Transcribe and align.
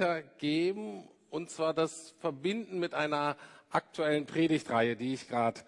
weitergeben 0.00 1.04
und 1.28 1.50
zwar 1.50 1.74
das 1.74 2.14
verbinden 2.20 2.78
mit 2.78 2.94
einer 2.94 3.36
aktuellen 3.70 4.24
Predigtreihe, 4.24 4.96
die 4.96 5.12
ich 5.12 5.28
gerade 5.28 5.60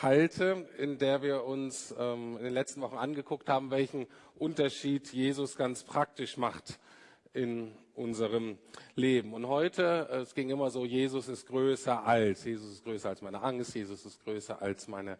halte, 0.00 0.66
in 0.78 0.98
der 0.98 1.22
wir 1.22 1.44
uns 1.44 1.94
ähm, 1.98 2.36
in 2.38 2.44
den 2.44 2.54
letzten 2.54 2.80
Wochen 2.80 2.96
angeguckt 2.96 3.48
haben, 3.48 3.70
welchen 3.70 4.06
Unterschied 4.36 5.12
Jesus 5.12 5.56
ganz 5.56 5.84
praktisch 5.84 6.36
macht 6.36 6.80
in 7.32 7.72
unserem 7.94 8.58
Leben. 8.96 9.34
Und 9.34 9.46
heute, 9.48 10.08
äh, 10.10 10.16
es 10.20 10.34
ging 10.34 10.48
immer 10.48 10.70
so, 10.70 10.84
Jesus 10.84 11.28
ist 11.28 11.46
größer 11.46 12.04
als, 12.04 12.44
Jesus 12.44 12.72
ist 12.72 12.84
größer 12.84 13.10
als 13.10 13.22
meine 13.22 13.42
Angst, 13.42 13.74
Jesus 13.74 14.04
ist 14.06 14.24
größer 14.24 14.62
als 14.62 14.88
meine 14.88 15.18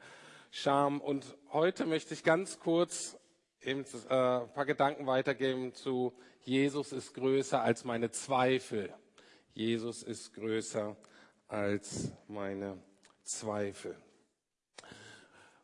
Scham. 0.51 1.01
Und 1.01 1.37
heute 1.53 1.85
möchte 1.85 2.15
ich 2.15 2.25
ganz 2.25 2.59
kurz 2.59 3.17
eben, 3.61 3.85
äh, 4.09 4.15
ein 4.15 4.53
paar 4.55 4.67
Gedanken 4.67 5.07
weitergeben 5.07 5.75
zu 5.75 6.15
Jesus 6.45 6.93
ist 6.93 7.15
größer 7.15 7.63
als 7.63 7.85
meine 7.85 8.11
Zweifel. 8.11 8.93
Jesus 9.55 10.03
ist 10.03 10.35
größer 10.35 10.95
als 11.49 12.13
meine 12.29 12.82
Zweifel. 13.23 13.96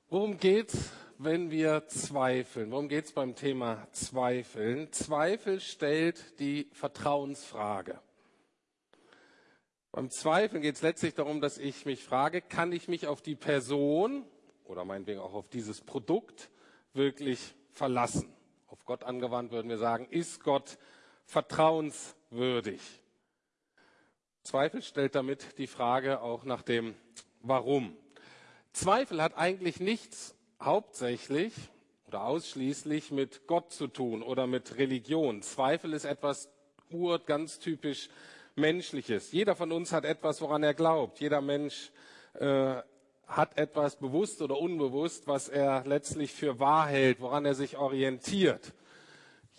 Worum 0.09 0.39
geht's, 0.39 0.91
wenn 1.19 1.51
wir 1.51 1.87
zweifeln? 1.87 2.71
Worum 2.71 2.89
geht's 2.89 3.13
beim 3.13 3.35
Thema 3.35 3.87
Zweifeln? 3.93 4.91
Zweifel 4.91 5.61
stellt 5.61 6.41
die 6.41 6.71
Vertrauensfrage. 6.73 8.01
Beim 9.93 10.09
Zweifeln 10.09 10.63
geht 10.63 10.77
es 10.77 10.83
letztlich 10.83 11.15
darum, 11.15 11.43
dass 11.43 11.59
ich 11.59 11.85
mich 11.85 12.03
frage, 12.03 12.41
kann 12.41 12.73
ich 12.73 12.89
mich 12.89 13.07
auf 13.07 13.21
die 13.21 13.37
Person 13.37 14.25
oder 14.65 14.87
meinetwegen 14.87 15.21
auch 15.21 15.35
auf 15.35 15.49
dieses 15.51 15.83
Produkt 15.83 16.49
wirklich 16.95 17.55
verlassen? 17.73 18.33
Auf 18.71 18.85
Gott 18.85 19.03
angewandt 19.03 19.51
würden 19.51 19.69
wir 19.69 19.79
sagen, 19.79 20.07
ist 20.11 20.45
Gott 20.45 20.79
vertrauenswürdig? 21.27 22.81
Zweifel 24.45 24.81
stellt 24.83 25.17
damit 25.17 25.59
die 25.59 25.67
Frage 25.67 26.23
auch 26.23 26.45
nach 26.45 26.63
dem 26.63 26.95
Warum. 27.43 27.97
Zweifel 28.73 29.21
hat 29.23 29.37
eigentlich 29.37 29.81
nichts 29.81 30.37
hauptsächlich 30.63 31.53
oder 32.07 32.23
ausschließlich 32.23 33.11
mit 33.11 33.49
Gott 33.49 33.73
zu 33.73 33.89
tun 33.89 34.23
oder 34.23 34.47
mit 34.47 34.79
Religion. 34.79 35.43
Zweifel 35.43 35.93
ist 35.93 36.05
etwas 36.05 36.49
ur 36.91 37.19
ganz 37.19 37.59
typisch 37.59 38.09
Menschliches. 38.55 39.33
Jeder 39.33 39.57
von 39.57 39.73
uns 39.73 39.93
hat 39.93 40.05
etwas, 40.05 40.41
woran 40.41 40.63
er 40.63 40.75
glaubt. 40.75 41.19
Jeder 41.19 41.41
Mensch 41.41 41.91
äh, 42.35 42.83
hat 43.31 43.57
etwas 43.57 43.97
bewusst 43.97 44.43
oder 44.43 44.59
unbewusst, 44.59 45.29
was 45.29 45.49
er 45.49 45.85
letztlich 45.87 46.33
für 46.33 46.59
wahr 46.59 46.89
hält, 46.89 47.21
woran 47.21 47.45
er 47.45 47.55
sich 47.55 47.77
orientiert. 47.77 48.73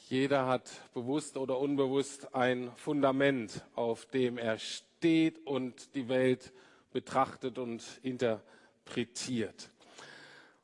Jeder 0.10 0.46
hat 0.46 0.70
bewusst 0.94 1.38
oder 1.38 1.58
unbewusst 1.58 2.36
ein 2.36 2.70
Fundament, 2.76 3.64
auf 3.76 4.06
dem 4.08 4.38
er 4.38 4.58
steht 4.60 5.46
und 5.48 5.96
die 5.96 6.10
Welt 6.10 6.52
betrachtet 6.92 7.58
und 7.58 7.82
interpretiert. 8.04 9.70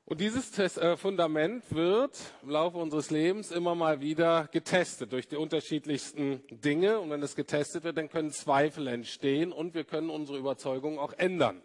Und 0.03 0.19
dieses 0.19 0.57
äh, 0.57 0.97
Fundament 0.97 1.63
wird 1.69 2.17
im 2.43 2.49
Laufe 2.49 2.77
unseres 2.77 3.09
Lebens 3.09 3.51
immer 3.51 3.75
mal 3.75 4.01
wieder 4.01 4.47
getestet 4.51 5.13
durch 5.13 5.27
die 5.27 5.35
unterschiedlichsten 5.35 6.41
Dinge. 6.49 6.99
Und 6.99 7.09
wenn 7.09 7.21
es 7.23 7.35
getestet 7.35 7.83
wird, 7.83 7.97
dann 7.97 8.09
können 8.09 8.31
Zweifel 8.31 8.87
entstehen 8.87 9.51
und 9.51 9.73
wir 9.73 9.83
können 9.83 10.09
unsere 10.09 10.37
Überzeugung 10.37 10.99
auch 10.99 11.13
ändern. 11.13 11.61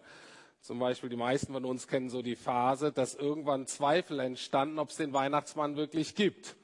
Zum 0.62 0.78
Beispiel 0.78 1.10
die 1.10 1.16
meisten 1.16 1.52
von 1.52 1.64
uns 1.64 1.88
kennen 1.88 2.08
so 2.08 2.22
die 2.22 2.36
Phase, 2.36 2.92
dass 2.92 3.16
irgendwann 3.16 3.66
Zweifel 3.66 4.20
entstanden, 4.20 4.78
ob 4.78 4.90
es 4.90 4.96
den 4.96 5.12
Weihnachtsmann 5.12 5.74
wirklich 5.74 6.14
gibt. 6.14 6.54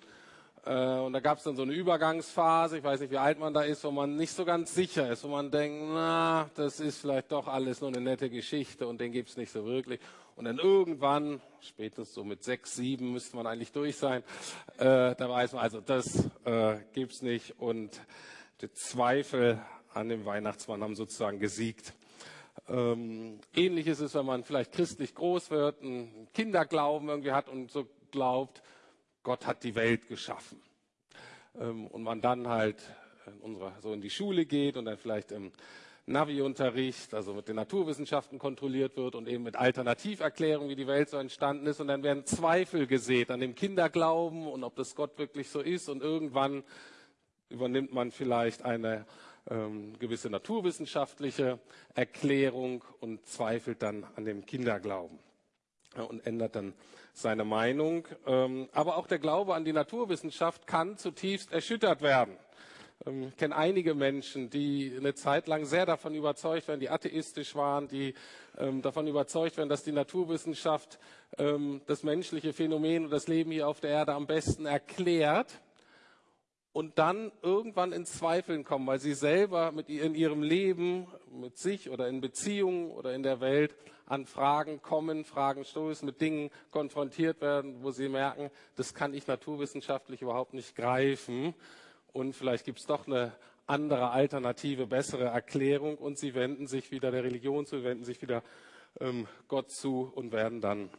Äh, 0.64 1.00
und 1.00 1.14
da 1.14 1.18
gab 1.18 1.38
es 1.38 1.44
dann 1.44 1.56
so 1.56 1.62
eine 1.62 1.72
Übergangsphase, 1.72 2.78
ich 2.78 2.84
weiß 2.84 3.00
nicht, 3.00 3.10
wie 3.10 3.19
alt 3.19 3.41
man 3.41 3.52
da 3.52 3.62
ist, 3.62 3.82
wo 3.82 3.91
man 3.91 4.14
nicht 4.14 4.30
so 4.30 4.44
ganz 4.44 4.72
sicher 4.72 5.10
ist, 5.10 5.24
wo 5.24 5.28
man 5.28 5.50
denkt, 5.50 5.82
na, 5.88 6.48
das 6.54 6.78
ist 6.78 6.98
vielleicht 6.98 7.32
doch 7.32 7.48
alles 7.48 7.80
nur 7.80 7.88
eine 7.88 8.00
nette 8.00 8.30
Geschichte 8.30 8.86
und 8.86 9.00
den 9.00 9.10
gibt 9.10 9.30
es 9.30 9.36
nicht 9.36 9.50
so 9.50 9.64
wirklich. 9.66 9.98
Und 10.36 10.44
dann 10.44 10.58
irgendwann, 10.58 11.41
spätestens 11.60 12.14
so 12.14 12.22
mit 12.22 12.44
sechs, 12.44 12.76
sieben 12.76 13.12
müsste 13.12 13.34
man 13.34 13.48
eigentlich 13.48 13.72
durch 13.72 13.97
sein, 13.97 14.22
äh, 14.76 15.16
da 15.16 15.28
weiß 15.28 15.54
man, 15.54 15.62
also 15.62 15.80
das 15.80 16.30
äh, 16.44 16.76
es 16.94 17.22
nicht 17.22 17.59
und 17.59 18.00
die 18.60 18.72
Zweifel 18.72 19.60
an 19.92 20.09
dem 20.09 20.25
Weihnachtsmann 20.25 20.84
haben 20.84 20.94
sozusagen 20.94 21.41
gesiegt. 21.41 21.94
Ähm, 22.68 23.40
ähnlich 23.54 23.86
ist 23.86 24.00
es, 24.00 24.14
wenn 24.14 24.26
man 24.26 24.44
vielleicht 24.44 24.72
christlich 24.72 25.14
groß 25.14 25.50
wird, 25.50 25.82
einen 25.82 26.28
Kinderglauben 26.34 27.08
irgendwie 27.08 27.32
hat 27.32 27.48
und 27.48 27.70
so 27.70 27.86
glaubt, 28.10 28.62
Gott 29.22 29.46
hat 29.46 29.64
die 29.64 29.74
Welt 29.74 30.06
geschaffen. 30.08 30.60
Ähm, 31.58 31.86
und 31.86 32.02
man 32.02 32.20
dann 32.20 32.48
halt 32.48 32.76
in 33.26 33.40
unserer, 33.40 33.72
so 33.80 33.92
in 33.92 34.00
die 34.00 34.10
Schule 34.10 34.44
geht 34.44 34.76
und 34.76 34.84
dann 34.84 34.98
vielleicht 34.98 35.32
im 35.32 35.52
Navi-Unterricht, 36.06 37.12
also 37.14 37.34
mit 37.34 37.48
den 37.48 37.56
Naturwissenschaften 37.56 38.38
kontrolliert 38.38 38.96
wird 38.96 39.14
und 39.14 39.28
eben 39.28 39.44
mit 39.44 39.56
Alternativerklärungen, 39.56 40.70
wie 40.70 40.76
die 40.76 40.86
Welt 40.86 41.10
so 41.10 41.18
entstanden 41.18 41.66
ist. 41.66 41.80
Und 41.80 41.88
dann 41.88 42.02
werden 42.02 42.24
Zweifel 42.24 42.86
gesät 42.86 43.30
an 43.30 43.40
dem 43.40 43.54
Kinderglauben 43.54 44.46
und 44.46 44.64
ob 44.64 44.74
das 44.76 44.94
Gott 44.94 45.18
wirklich 45.18 45.50
so 45.50 45.60
ist. 45.60 45.88
Und 45.88 46.02
irgendwann 46.02 46.64
übernimmt 47.50 47.92
man 47.92 48.10
vielleicht 48.10 48.62
eine 48.64 49.06
ähm, 49.50 49.98
gewisse 49.98 50.31
naturwissenschaftliche 50.31 51.59
Erklärung 51.94 52.84
und 53.00 53.26
zweifelt 53.26 53.82
dann 53.82 54.06
an 54.16 54.25
dem 54.25 54.44
Kinderglauben 54.44 55.19
und 55.97 56.26
ändert 56.26 56.54
dann 56.56 56.75
seine 57.12 57.44
Meinung. 57.44 58.06
Ähm, 58.26 58.69
aber 58.72 58.97
auch 58.97 59.06
der 59.06 59.19
Glaube 59.19 59.54
an 59.54 59.64
die 59.64 59.72
Naturwissenschaft 59.72 60.66
kann 60.66 60.97
zutiefst 60.97 61.53
erschüttert 61.53 62.03
werden. 62.03 62.36
Ähm, 63.06 63.28
ich 63.28 63.36
kenne 63.36 63.56
einige 63.56 63.94
Menschen, 63.94 64.50
die 64.50 64.92
eine 64.97 65.14
Zeit 65.14 65.48
lang 65.48 65.65
sehr 65.65 65.86
davon 65.86 66.15
überzeugt 66.15 66.69
werden, 66.69 66.80
die 66.80 66.91
atheistisch 66.91 67.54
waren, 67.54 67.88
die 67.88 68.15
ähm, 68.59 68.82
davon 68.82 69.06
überzeugt 69.06 69.56
werden, 69.56 69.69
dass 69.69 69.84
die 69.84 69.92
Naturwissenschaft 69.92 70.98
das 71.86 72.03
menschliche 72.04 72.54
Phänomen 72.54 73.04
und 73.04 73.10
das 73.10 73.28
Leben 73.28 73.50
hier 73.50 73.69
auf 73.69 73.80
der 73.80 73.91
Erde 73.91 74.15
am 74.15 74.26
besten 74.26 74.65
erklärt 74.65 75.60
und 76.78 76.97
dann 76.97 77.33
irgendwann 77.43 77.91
in 77.91 78.06
Zweifeln 78.06 78.62
kommen, 78.62 78.87
weil 78.87 79.00
sie 79.00 79.15
selber 79.15 79.72
mit 79.72 79.89
in 79.89 80.15
ihrem 80.15 80.44
Leben, 80.44 81.09
mit 81.28 81.59
sich 81.59 81.91
oder 81.91 82.06
in 82.06 82.21
Beziehungen 82.21 82.93
oder 82.93 83.15
in 83.15 83.25
der 83.25 83.41
Welt 83.41 83.75
an 84.06 84.27
Fragen 84.27 84.81
kommen, 84.81 85.25
Fragen 85.25 85.65
stoßen, 85.65 86.06
mit 86.06 86.21
Dingen 86.21 86.50
konfrontiert 86.71 87.41
werden, 87.41 87.83
wo 87.83 87.91
sie 87.91 88.09
merken, 88.09 88.53
das 88.77 88.94
kann 88.94 89.12
ich 89.12 89.27
naturwissenschaftlich 89.27 90.22
überhaupt 90.22 90.55
nicht 90.55 90.77
greifen. 90.77 91.53
Und 92.12 92.37
vielleicht 92.37 92.65
gibt 92.65 92.78
es 92.78 92.87
doch 92.87 93.09
eine 93.09 93.33
andere, 93.66 94.10
alternative, 94.10 94.87
bessere 94.87 95.25
Erklärung 95.25 95.99
und 95.99 96.16
sie 96.16 96.37
wenden 96.37 96.69
sich 96.69 96.93
wieder 96.93 97.10
der 97.10 97.25
Religion 97.25 97.66
zu, 97.66 97.83
wenden 97.83 98.05
sich 98.05 98.22
wieder 98.22 98.45
ähm, 99.00 99.27
Gott 99.49 99.72
zu 99.72 100.12
und 100.15 100.31
werden 100.31 100.60
dann 100.60 100.91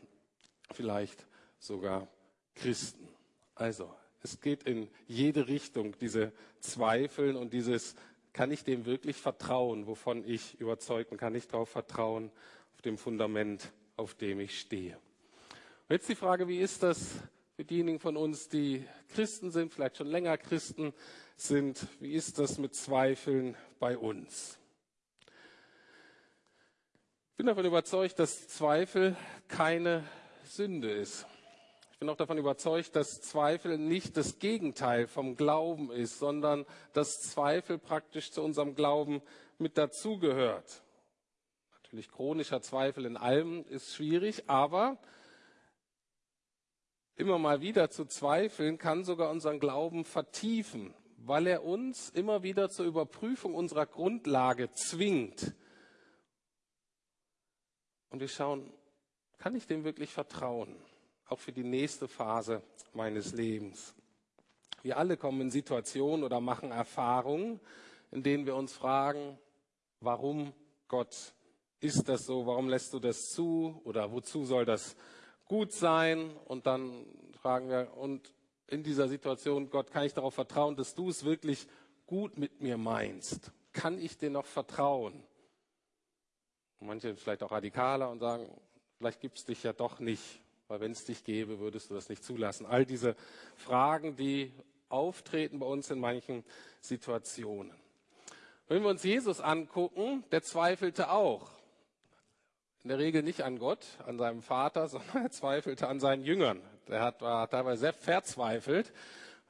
vielleicht 0.73 1.25
sogar 1.57 2.09
Christen. 2.53 3.07
Also, 3.55 3.89
es 4.21 4.41
geht 4.41 4.63
in 4.63 4.89
jede 5.07 5.47
Richtung, 5.47 5.97
diese 5.99 6.31
Zweifeln 6.59 7.35
und 7.35 7.53
dieses, 7.53 7.95
kann 8.33 8.51
ich 8.51 8.63
dem 8.63 8.85
wirklich 8.85 9.17
vertrauen, 9.17 9.87
wovon 9.87 10.23
ich 10.25 10.59
überzeugt 10.59 11.09
bin, 11.09 11.17
kann 11.17 11.35
ich 11.35 11.47
darauf 11.47 11.69
vertrauen, 11.69 12.31
auf 12.73 12.81
dem 12.81 12.97
Fundament, 12.97 13.71
auf 13.95 14.13
dem 14.15 14.39
ich 14.39 14.59
stehe. 14.59 14.97
Und 15.87 15.95
jetzt 15.95 16.09
die 16.09 16.15
Frage, 16.15 16.47
wie 16.47 16.59
ist 16.59 16.83
das 16.83 17.15
für 17.55 17.65
diejenigen 17.65 17.99
von 17.99 18.15
uns, 18.15 18.47
die 18.47 18.85
Christen 19.09 19.51
sind, 19.51 19.73
vielleicht 19.73 19.97
schon 19.97 20.07
länger 20.07 20.37
Christen 20.37 20.93
sind, 21.35 21.87
wie 21.99 22.13
ist 22.13 22.39
das 22.39 22.57
mit 22.57 22.75
Zweifeln 22.75 23.57
bei 23.79 23.97
uns? 23.97 24.57
Ich 27.31 27.37
bin 27.37 27.47
davon 27.47 27.65
überzeugt, 27.65 28.19
dass 28.19 28.47
Zweifel 28.49 29.15
keine 29.47 30.03
Sünde 30.43 30.91
ist. 30.91 31.25
Ich 31.99 32.01
bin 32.01 32.11
auch 32.11 32.15
davon 32.15 32.37
überzeugt, 32.37 32.95
dass 32.95 33.19
Zweifel 33.19 33.77
nicht 33.77 34.15
das 34.15 34.39
Gegenteil 34.39 35.05
vom 35.05 35.35
Glauben 35.35 35.91
ist, 35.91 36.17
sondern 36.17 36.65
dass 36.93 37.19
Zweifel 37.19 37.77
praktisch 37.77 38.31
zu 38.31 38.41
unserem 38.41 38.73
Glauben 38.73 39.21
mit 39.57 39.77
dazugehört. 39.77 40.81
Natürlich 41.73 42.09
chronischer 42.09 42.61
Zweifel 42.61 43.03
in 43.03 43.17
allem 43.17 43.65
ist 43.65 43.93
schwierig, 43.93 44.49
aber 44.49 44.97
immer 47.17 47.37
mal 47.37 47.59
wieder 47.59 47.89
zu 47.89 48.05
zweifeln 48.05 48.77
kann 48.77 49.03
sogar 49.03 49.29
unseren 49.29 49.59
Glauben 49.59 50.05
vertiefen, 50.05 50.93
weil 51.17 51.47
er 51.47 51.65
uns 51.65 52.11
immer 52.11 52.43
wieder 52.43 52.69
zur 52.69 52.85
Überprüfung 52.85 53.53
unserer 53.53 53.85
Grundlage 53.85 54.71
zwingt. 54.71 55.53
Und 58.09 58.21
wir 58.21 58.29
schauen, 58.29 58.71
kann 59.37 59.53
ich 59.53 59.67
dem 59.67 59.83
wirklich 59.83 60.13
vertrauen? 60.13 60.77
Auch 61.29 61.39
für 61.39 61.51
die 61.51 61.63
nächste 61.63 62.07
Phase 62.07 62.63
meines 62.93 63.33
Lebens. 63.33 63.93
Wir 64.81 64.97
alle 64.97 65.15
kommen 65.15 65.41
in 65.41 65.51
Situationen 65.51 66.23
oder 66.23 66.39
machen 66.39 66.71
Erfahrungen, 66.71 67.59
in 68.11 68.23
denen 68.23 68.47
wir 68.47 68.55
uns 68.55 68.73
fragen, 68.73 69.37
warum 69.99 70.53
Gott 70.87 71.33
ist 71.81 72.09
das 72.09 72.25
so? 72.25 72.47
Warum 72.47 72.67
lässt 72.67 72.93
du 72.93 72.99
das 72.99 73.29
zu? 73.29 73.79
Oder 73.83 74.11
wozu 74.11 74.43
soll 74.43 74.65
das 74.65 74.95
gut 75.45 75.71
sein? 75.71 76.35
Und 76.45 76.65
dann 76.65 77.05
fragen 77.41 77.69
wir, 77.69 77.95
und 77.95 78.33
in 78.67 78.81
dieser 78.81 79.07
Situation, 79.07 79.69
Gott, 79.69 79.91
kann 79.91 80.05
ich 80.05 80.13
darauf 80.13 80.33
vertrauen, 80.33 80.75
dass 80.75 80.95
du 80.95 81.09
es 81.09 81.23
wirklich 81.23 81.67
gut 82.07 82.39
mit 82.39 82.59
mir 82.59 82.77
meinst? 82.77 83.51
Kann 83.71 83.99
ich 83.99 84.17
dir 84.17 84.31
noch 84.31 84.45
vertrauen? 84.45 85.23
Manche 86.79 87.15
vielleicht 87.15 87.43
auch 87.43 87.51
radikaler 87.51 88.09
und 88.09 88.19
sagen, 88.19 88.49
vielleicht 88.97 89.19
gibt 89.19 89.37
es 89.37 89.45
dich 89.45 89.61
ja 89.61 89.73
doch 89.73 89.99
nicht, 89.99 90.41
weil 90.69 90.79
wenn 90.79 90.91
es 90.91 91.03
dich 91.03 91.23
gäbe, 91.23 91.59
würdest 91.59 91.89
du 91.89 91.95
das 91.95 92.07
nicht 92.09 92.23
zulassen. 92.23 92.65
All 92.65 92.85
diese 92.85 93.15
Fragen, 93.57 94.15
die 94.15 94.53
auftreten 94.87 95.59
bei 95.59 95.65
uns 95.65 95.89
in 95.89 95.99
manchen 95.99 96.45
Situationen. 96.79 97.73
Wenn 98.67 98.83
wir 98.83 98.89
uns 98.89 99.03
Jesus 99.03 99.41
angucken, 99.41 100.23
der 100.31 100.43
zweifelte 100.43 101.09
auch. 101.09 101.49
In 102.83 102.89
der 102.89 102.99
Regel 102.99 103.23
nicht 103.23 103.41
an 103.41 103.57
Gott, 103.57 103.85
an 104.05 104.17
seinem 104.19 104.41
Vater, 104.41 104.87
sondern 104.89 105.23
er 105.23 105.31
zweifelte 105.31 105.87
an 105.87 105.99
seinen 105.99 106.23
Jüngern. 106.23 106.61
Der 106.87 107.01
hat, 107.01 107.21
war 107.21 107.49
teilweise 107.49 107.81
sehr 107.81 107.93
verzweifelt, 107.93 108.93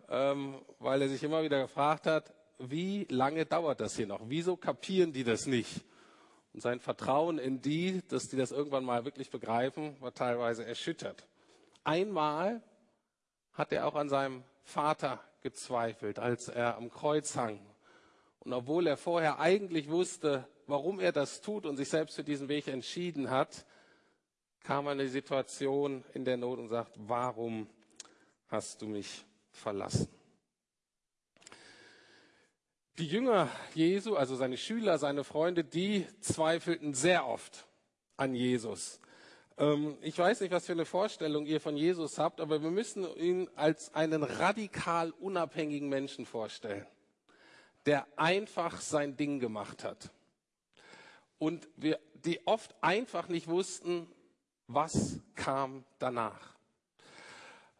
ähm, 0.09 0.55
weil 0.79 1.01
er 1.01 1.09
sich 1.09 1.21
immer 1.21 1.43
wieder 1.43 1.61
gefragt 1.61 2.07
hat, 2.07 2.33
wie 2.59 3.05
lange 3.09 3.45
dauert 3.45 3.81
das 3.81 3.95
hier 3.95 4.07
noch? 4.07 4.21
Wieso 4.25 4.55
kapieren 4.57 5.11
die 5.13 5.23
das 5.23 5.45
nicht? 5.45 5.81
Und 6.53 6.61
sein 6.61 6.79
Vertrauen 6.79 7.37
in 7.37 7.61
die, 7.61 8.01
dass 8.07 8.27
die 8.27 8.37
das 8.37 8.51
irgendwann 8.51 8.83
mal 8.83 9.05
wirklich 9.05 9.29
begreifen, 9.29 9.95
war 10.01 10.13
teilweise 10.13 10.65
erschüttert. 10.65 11.27
Einmal 11.83 12.61
hat 13.53 13.71
er 13.71 13.87
auch 13.87 13.95
an 13.95 14.09
seinem 14.09 14.43
Vater 14.63 15.23
gezweifelt, 15.41 16.19
als 16.19 16.47
er 16.47 16.77
am 16.77 16.89
Kreuz 16.89 17.35
hang. 17.35 17.59
Und 18.39 18.53
obwohl 18.53 18.87
er 18.87 18.97
vorher 18.97 19.39
eigentlich 19.39 19.89
wusste, 19.89 20.47
warum 20.65 20.99
er 20.99 21.11
das 21.11 21.41
tut 21.41 21.65
und 21.65 21.77
sich 21.77 21.89
selbst 21.89 22.15
für 22.15 22.23
diesen 22.23 22.47
Weg 22.47 22.67
entschieden 22.67 23.29
hat, 23.29 23.65
kam 24.63 24.85
er 24.85 24.93
in 24.93 24.99
die 24.99 25.07
Situation 25.07 26.03
in 26.13 26.25
der 26.25 26.37
Not 26.37 26.59
und 26.59 26.67
sagt, 26.67 26.93
warum 26.95 27.67
hast 28.47 28.81
du 28.81 28.87
mich 28.87 29.25
verlassen? 29.51 30.18
Die 32.99 33.07
Jünger 33.07 33.47
Jesu, 33.75 34.17
also 34.17 34.35
seine 34.35 34.57
Schüler, 34.57 34.97
seine 34.97 35.23
Freunde, 35.23 35.63
die 35.63 36.05
zweifelten 36.19 36.93
sehr 36.93 37.25
oft 37.25 37.65
an 38.17 38.35
Jesus. 38.35 38.99
Ähm, 39.57 39.97
ich 40.01 40.17
weiß 40.17 40.41
nicht, 40.41 40.51
was 40.51 40.65
für 40.65 40.73
eine 40.73 40.83
Vorstellung 40.83 41.45
ihr 41.45 41.61
von 41.61 41.77
Jesus 41.77 42.19
habt, 42.19 42.41
aber 42.41 42.61
wir 42.61 42.71
müssen 42.71 43.05
ihn 43.15 43.49
als 43.55 43.93
einen 43.93 44.21
radikal 44.21 45.11
unabhängigen 45.11 45.87
Menschen 45.87 46.25
vorstellen, 46.25 46.85
der 47.85 48.05
einfach 48.17 48.81
sein 48.81 49.15
Ding 49.15 49.39
gemacht 49.39 49.85
hat. 49.85 50.11
Und 51.37 51.69
wir, 51.77 52.01
die 52.25 52.45
oft 52.45 52.75
einfach 52.81 53.29
nicht 53.29 53.47
wussten, 53.47 54.07
was 54.67 55.21
kam 55.35 55.85
danach. 55.99 56.53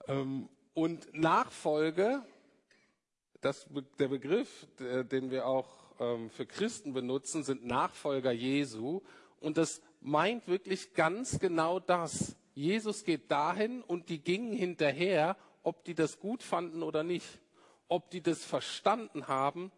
Ähm, 0.07 0.47
und 0.73 1.13
Nachfolge, 1.13 2.23
das, 3.41 3.67
der 3.97 4.07
Begriff, 4.09 4.67
den 4.79 5.31
wir 5.31 5.45
auch 5.45 5.67
ähm, 5.99 6.29
für 6.29 6.45
Christen 6.45 6.93
benutzen, 6.93 7.43
sind 7.43 7.65
Nachfolger 7.65 8.31
Jesu. 8.31 9.01
Und 9.39 9.57
das 9.57 9.81
meint 10.01 10.47
wirklich 10.47 10.93
ganz 10.93 11.39
genau 11.39 11.79
das. 11.79 12.35
Jesus 12.53 13.05
geht 13.05 13.31
dahin 13.31 13.81
und 13.83 14.09
die 14.09 14.19
gingen 14.19 14.53
hinterher, 14.53 15.37
ob 15.63 15.83
die 15.85 15.95
das 15.95 16.19
gut 16.19 16.43
fanden 16.43 16.83
oder 16.83 17.03
nicht, 17.03 17.39
ob 17.87 18.09
die 18.11 18.21
das 18.21 18.43
verstanden 18.43 19.27
haben 19.27 19.71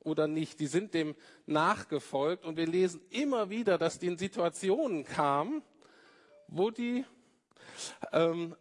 oder 0.00 0.28
nicht. 0.28 0.60
Die 0.60 0.66
sind 0.66 0.94
dem 0.94 1.14
nachgefolgt 1.46 2.44
und 2.44 2.56
wir 2.56 2.66
lesen 2.66 3.00
immer 3.10 3.50
wieder, 3.50 3.78
dass 3.78 3.98
die 3.98 4.06
in 4.06 4.18
Situationen 4.18 5.04
kamen, 5.04 5.62
wo 6.46 6.70
die, 6.70 7.04
ähm, 8.12 8.54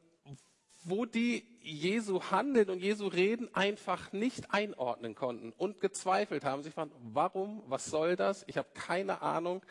wo 0.83 1.05
die 1.05 1.45
Jesu 1.67 2.21
Handeln 2.31 2.69
und 2.69 2.79
Jesu 2.79 3.07
Reden 3.07 3.53
einfach 3.53 4.11
nicht 4.13 4.51
einordnen 4.51 5.15
konnten 5.15 5.53
und 5.57 5.81
gezweifelt 5.81 6.45
haben. 6.45 6.63
Sie 6.63 6.71
fanden, 6.71 6.95
warum, 7.13 7.61
was 7.67 7.85
soll 7.85 8.15
das? 8.15 8.43
Ich 8.47 8.57
habe 8.57 8.69
keine 8.73 9.21
Ahnung. 9.21 9.61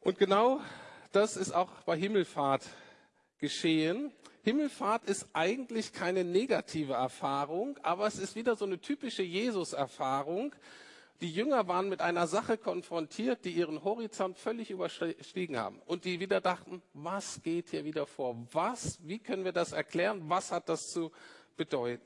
Und 0.00 0.18
genau 0.18 0.60
das 1.12 1.36
ist 1.36 1.52
auch 1.52 1.70
bei 1.86 1.96
Himmelfahrt 1.96 2.66
geschehen. 3.38 4.12
Himmelfahrt 4.42 5.04
ist 5.04 5.26
eigentlich 5.32 5.92
keine 5.92 6.22
negative 6.22 6.92
Erfahrung, 6.92 7.78
aber 7.82 8.06
es 8.06 8.18
ist 8.18 8.36
wieder 8.36 8.54
so 8.54 8.64
eine 8.64 8.80
typische 8.80 9.22
Jesus-Erfahrung. 9.22 10.54
Die 11.22 11.32
Jünger 11.32 11.66
waren 11.66 11.88
mit 11.88 12.02
einer 12.02 12.26
Sache 12.26 12.58
konfrontiert, 12.58 13.46
die 13.46 13.52
ihren 13.52 13.84
Horizont 13.84 14.36
völlig 14.36 14.70
überstiegen 14.70 15.56
haben 15.56 15.80
und 15.86 16.04
die 16.04 16.20
wieder 16.20 16.42
dachten, 16.42 16.82
was 16.92 17.40
geht 17.42 17.70
hier 17.70 17.84
wieder 17.84 18.06
vor? 18.06 18.36
Was, 18.52 18.98
wie 19.02 19.18
können 19.18 19.44
wir 19.44 19.52
das 19.52 19.72
erklären? 19.72 20.22
Was 20.28 20.52
hat 20.52 20.68
das 20.68 20.90
zu 20.90 21.10
bedeuten? 21.56 22.02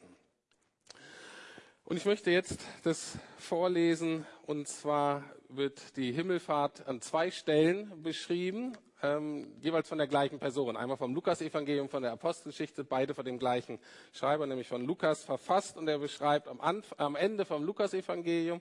Und 1.82 1.96
ich 1.96 2.04
möchte 2.04 2.30
jetzt 2.30 2.60
das 2.84 3.18
vorlesen, 3.36 4.24
und 4.46 4.68
zwar 4.68 5.24
wird 5.48 5.96
die 5.96 6.12
Himmelfahrt 6.12 6.86
an 6.86 7.00
zwei 7.00 7.32
Stellen 7.32 8.00
beschrieben, 8.04 8.78
ähm, 9.02 9.52
jeweils 9.60 9.88
von 9.88 9.98
der 9.98 10.06
gleichen 10.06 10.38
Person. 10.38 10.76
Einmal 10.76 10.98
vom 10.98 11.14
Lukas-Evangelium, 11.14 11.88
von 11.88 12.04
der 12.04 12.12
Apostelgeschichte, 12.12 12.84
beide 12.84 13.14
von 13.14 13.24
dem 13.24 13.40
gleichen 13.40 13.80
Schreiber, 14.12 14.46
nämlich 14.46 14.68
von 14.68 14.84
Lukas 14.84 15.24
verfasst. 15.24 15.76
Und 15.76 15.88
er 15.88 15.98
beschreibt 15.98 16.46
am, 16.46 16.60
Anf 16.60 16.94
am 16.96 17.16
Ende 17.16 17.44
vom 17.44 17.64
Lukas-Evangelium 17.64 18.60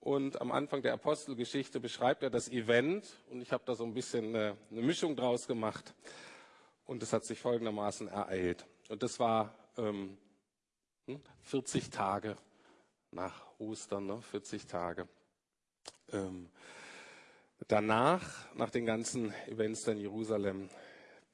und 0.00 0.40
am 0.40 0.50
Anfang 0.50 0.80
der 0.80 0.94
Apostelgeschichte 0.94 1.78
beschreibt 1.78 2.22
er 2.22 2.30
das 2.30 2.48
Event. 2.48 3.06
Und 3.30 3.42
ich 3.42 3.52
habe 3.52 3.62
da 3.66 3.74
so 3.74 3.84
ein 3.84 3.92
bisschen 3.92 4.34
eine, 4.34 4.56
eine 4.70 4.80
Mischung 4.80 5.14
draus 5.14 5.46
gemacht. 5.46 5.94
Und 6.86 7.02
es 7.02 7.12
hat 7.12 7.24
sich 7.24 7.38
folgendermaßen 7.38 8.08
ereilt. 8.08 8.66
Und 8.88 9.02
das 9.02 9.20
war 9.20 9.54
ähm, 9.76 10.16
40 11.42 11.84
hm, 11.84 11.90
Tage 11.90 12.36
nach 13.12 13.44
Ostern, 13.58 14.06
ne? 14.06 14.22
40 14.22 14.66
Tage. 14.66 15.06
Ähm, 16.12 16.48
danach, 17.68 18.54
nach 18.54 18.70
den 18.70 18.86
ganzen 18.86 19.34
Events 19.46 19.86
in 19.86 19.98
Jerusalem, 19.98 20.70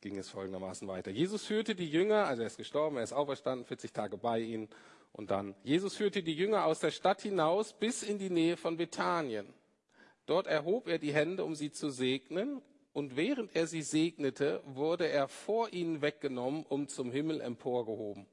ging 0.00 0.18
es 0.18 0.28
folgendermaßen 0.28 0.86
weiter. 0.88 1.10
Jesus 1.10 1.44
führte 1.44 1.74
die 1.74 1.88
Jünger, 1.88 2.26
also 2.26 2.42
er 2.42 2.48
ist 2.48 2.58
gestorben, 2.58 2.96
er 2.96 3.04
ist 3.04 3.12
auferstanden, 3.12 3.64
40 3.64 3.92
Tage 3.92 4.16
bei 4.16 4.40
ihnen. 4.40 4.68
Und 5.16 5.30
dann, 5.30 5.54
Jesus 5.64 5.96
führte 5.96 6.22
die 6.22 6.34
Jünger 6.34 6.66
aus 6.66 6.80
der 6.80 6.90
Stadt 6.90 7.22
hinaus 7.22 7.72
bis 7.72 8.02
in 8.02 8.18
die 8.18 8.28
Nähe 8.28 8.58
von 8.58 8.76
Bethanien. 8.76 9.46
Dort 10.26 10.46
erhob 10.46 10.88
er 10.88 10.98
die 10.98 11.14
Hände, 11.14 11.42
um 11.42 11.54
sie 11.54 11.72
zu 11.72 11.88
segnen. 11.88 12.60
Und 12.92 13.16
während 13.16 13.56
er 13.56 13.66
sie 13.66 13.80
segnete, 13.80 14.62
wurde 14.66 15.08
er 15.08 15.28
vor 15.28 15.72
ihnen 15.72 16.02
weggenommen, 16.02 16.66
um 16.68 16.86
zum 16.88 17.10
Himmel 17.10 17.40
emporgehoben. 17.40 18.26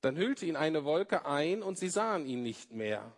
Dann 0.00 0.16
hüllte 0.16 0.46
ihn 0.46 0.56
eine 0.56 0.86
Wolke 0.86 1.26
ein 1.26 1.62
und 1.62 1.76
sie 1.78 1.90
sahen 1.90 2.24
ihn 2.24 2.42
nicht 2.42 2.72
mehr. 2.72 3.12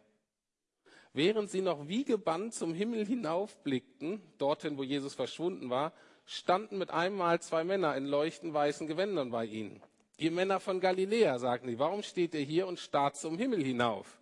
Während 1.13 1.51
sie 1.51 1.61
noch 1.61 1.87
wie 1.87 2.05
gebannt 2.05 2.53
zum 2.53 2.75
Himmel 2.75 3.07
hinaufblickten, 3.07 4.21
dorthin, 4.39 4.77
wo 4.77 4.83
Jesus 4.83 5.15
verschwunden 5.15 5.71
war, 5.71 5.93
standen 6.25 6.79
mit 6.79 6.91
einem 6.91 7.17
Mal 7.17 7.41
zwei 7.41 7.63
Männer 7.63 7.97
in 7.97 8.07
leuchtend 8.07 8.55
weißen 8.55 8.89
Gewändern 8.89 9.31
bei 9.31 9.45
ihnen. 9.45 9.81
Ihr 10.19 10.31
Männer 10.31 10.61
von 10.61 10.81
Galiläa, 10.81 11.39
sagten 11.39 11.69
sie, 11.69 11.79
warum 11.79 12.03
steht 12.03 12.35
ihr 12.35 12.41
hier 12.41 12.67
und 12.67 12.79
starrt 12.79 13.17
zum 13.17 13.39
Himmel 13.39 13.63
hinauf? 13.65 14.21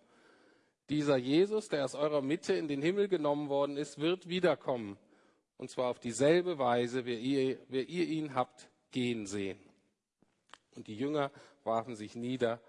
Dieser 0.89 1.17
Jesus, 1.17 1.69
der 1.69 1.85
aus 1.85 1.95
eurer 1.95 2.21
Mitte 2.21 2.53
in 2.53 2.67
den 2.67 2.81
Himmel 2.81 3.07
genommen 3.07 3.49
worden 3.49 3.77
ist, 3.77 3.99
wird 3.99 4.27
wiederkommen. 4.27 4.97
Und 5.57 5.69
zwar 5.69 5.89
auf 5.89 5.99
dieselbe 5.99 6.57
Weise, 6.57 7.05
wie 7.05 7.15
ihr, 7.15 7.59
wie 7.69 7.81
ihr 7.81 8.07
ihn 8.07 8.33
habt 8.33 8.69
gehen 8.91 9.25
sehen. 9.25 9.59
Und 10.75 10.87
die 10.87 10.95
Jünger 10.95 11.31
warfen 11.63 11.95
sich 11.95 12.15
nieder 12.15 12.59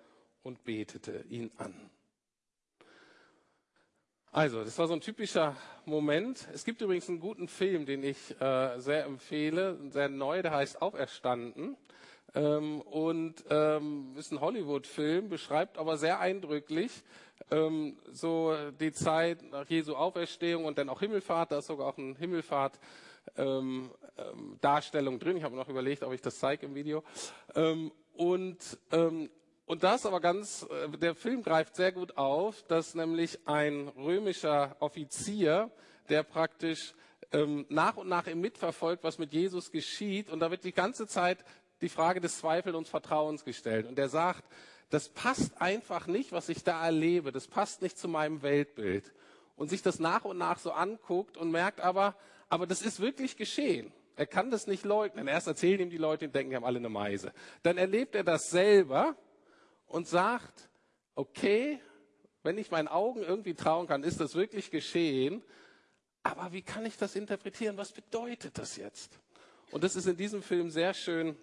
und 0.43 0.65
betete 0.65 1.25
ihn 1.29 1.51
an. 1.57 1.75
Also, 4.31 4.65
das 4.65 4.79
war 4.79 4.87
so 4.87 4.95
ein 4.95 5.01
typischer 5.01 5.57
Moment. 5.85 6.49
Es 6.55 6.65
gibt 6.65 6.81
übrigens 6.81 7.09
einen 7.09 7.21
guten 7.21 7.49
Film, 7.49 7.85
den 7.85 8.03
ich 8.03 8.41
äh, 8.41 8.79
sehr 8.79 9.05
empfehle, 9.05 9.79
sehr 9.91 10.09
neu, 10.09 10.41
der 10.41 10.53
heißt 10.53 10.81
Auferstanden. 10.81 11.77
Ähm, 12.35 12.81
und 12.81 13.45
ähm, 13.51 14.15
ist 14.17 14.33
ein 14.33 14.41
Hollywood-Film, 14.41 15.29
beschreibt 15.29 15.77
aber 15.77 15.99
sehr 15.99 16.19
eindrücklich 16.21 16.91
ähm, 17.51 17.99
so 18.11 18.55
die 18.81 18.93
Zeit 18.93 19.43
nach 19.51 19.69
Jesu 19.69 19.95
Auferstehung 19.95 20.65
und 20.65 20.79
dann 20.79 20.89
auch 20.89 21.01
Himmelfahrt. 21.01 21.53
Da 21.53 21.59
ist 21.59 21.67
sogar 21.67 21.89
auch 21.89 21.99
ein 21.99 22.17
Himmelfahrt. 22.17 22.79
Ähm, 23.37 23.91
ähm, 24.19 24.59
Darstellung 24.61 25.19
drin. 25.19 25.37
Ich 25.37 25.43
habe 25.43 25.57
noch 25.57 25.69
überlegt, 25.69 26.03
ob 26.03 26.13
ich 26.13 26.21
das 26.21 26.39
zeige 26.39 26.67
im 26.67 26.75
Video. 26.75 27.03
Ähm, 27.55 27.93
und, 28.15 28.79
ähm, 28.91 29.31
und 29.67 29.85
das 29.85 30.07
aber 30.07 30.21
ganz, 30.21 30.67
äh, 30.71 30.99
der 30.99 31.15
Film 31.15 31.43
greift 31.43 31.77
sehr 31.77 31.93
gut 31.93 32.17
auf, 32.17 32.63
dass 32.65 32.95
nämlich 32.95 33.47
ein 33.47 33.89
römischer 33.89 34.77
Offizier, 34.81 35.71
der 36.09 36.23
praktisch 36.25 36.95
ähm, 37.33 37.65
nach 37.69 37.97
und 37.97 38.09
nach 38.09 38.27
im 38.27 38.41
mitverfolgt, 38.41 39.03
was 39.05 39.19
mit 39.19 39.33
Jesus 39.33 39.71
geschieht. 39.71 40.29
Und 40.29 40.41
da 40.41 40.51
wird 40.51 40.65
die 40.65 40.73
ganze 40.73 41.07
Zeit 41.07 41.39
die 41.83 41.89
Frage 41.89 42.21
des 42.21 42.39
Zweifels 42.39 42.75
und 42.75 42.89
Vertrauens 42.89 43.45
gestellt. 43.45 43.87
Und 43.87 43.99
er 43.99 44.09
sagt, 44.09 44.45
das 44.91 45.09
passt 45.09 45.61
einfach 45.61 46.07
nicht, 46.07 46.33
was 46.33 46.49
ich 46.49 46.65
da 46.65 46.85
erlebe. 46.85 47.33
Das 47.33 47.49
passt 47.49 47.83
nicht 47.83 47.99
zu 47.99 48.09
meinem 48.09 48.43
Weltbild. 48.43 49.13
Und 49.57 49.69
sich 49.69 49.83
das 49.83 49.99
nach 49.99 50.25
und 50.25 50.39
nach 50.39 50.59
so 50.59 50.73
anguckt 50.73 51.37
und 51.37 51.51
merkt 51.51 51.81
aber, 51.81 52.17
aber 52.49 52.67
das 52.67 52.83
ist 52.83 53.01
wirklich 53.01 53.37
geschehen. 53.37 53.93
Er 54.17 54.27
kann 54.27 54.51
das 54.51 54.67
nicht 54.67 54.85
leugnen. 54.85 55.27
Erst 55.29 55.47
erzählen 55.47 55.81
ihm 55.81 55.91
die 55.91 55.99
Leute 55.99 56.27
und 56.27 56.35
denken, 56.35 56.51
die 56.51 56.57
haben 56.57 56.65
alle 56.65 56.79
eine 56.79 56.89
Meise. 56.89 57.33
Dann 57.63 57.79
erlebt 57.79 58.15
er 58.15 58.25
das 58.25 58.51
selber 58.51 59.17
und 59.87 60.07
sagt, 60.07 60.69
okay, 61.15 61.81
wenn 62.43 62.59
ich 62.59 62.71
meinen 62.71 62.89
Augen 62.89 63.23
irgendwie 63.23 63.55
trauen 63.55 63.87
kann, 63.87 64.03
ist 64.03 64.21
das 64.21 64.35
wirklich 64.35 64.71
geschehen. 64.71 65.43
Aber 66.23 66.53
wie 66.53 66.63
kann 66.63 66.85
ich 66.87 66.97
das 66.97 67.17
interpretieren? 67.17 67.77
Was 67.77 67.93
bedeutet 67.93 68.59
das 68.59 68.77
jetzt? 68.77 69.19
Und 69.71 69.85
das 69.85 69.97
ist 69.97 70.07
in 70.07 70.17
diesem 70.17 70.43
Film 70.43 70.71
sehr 70.71 70.93
schön 70.93 71.37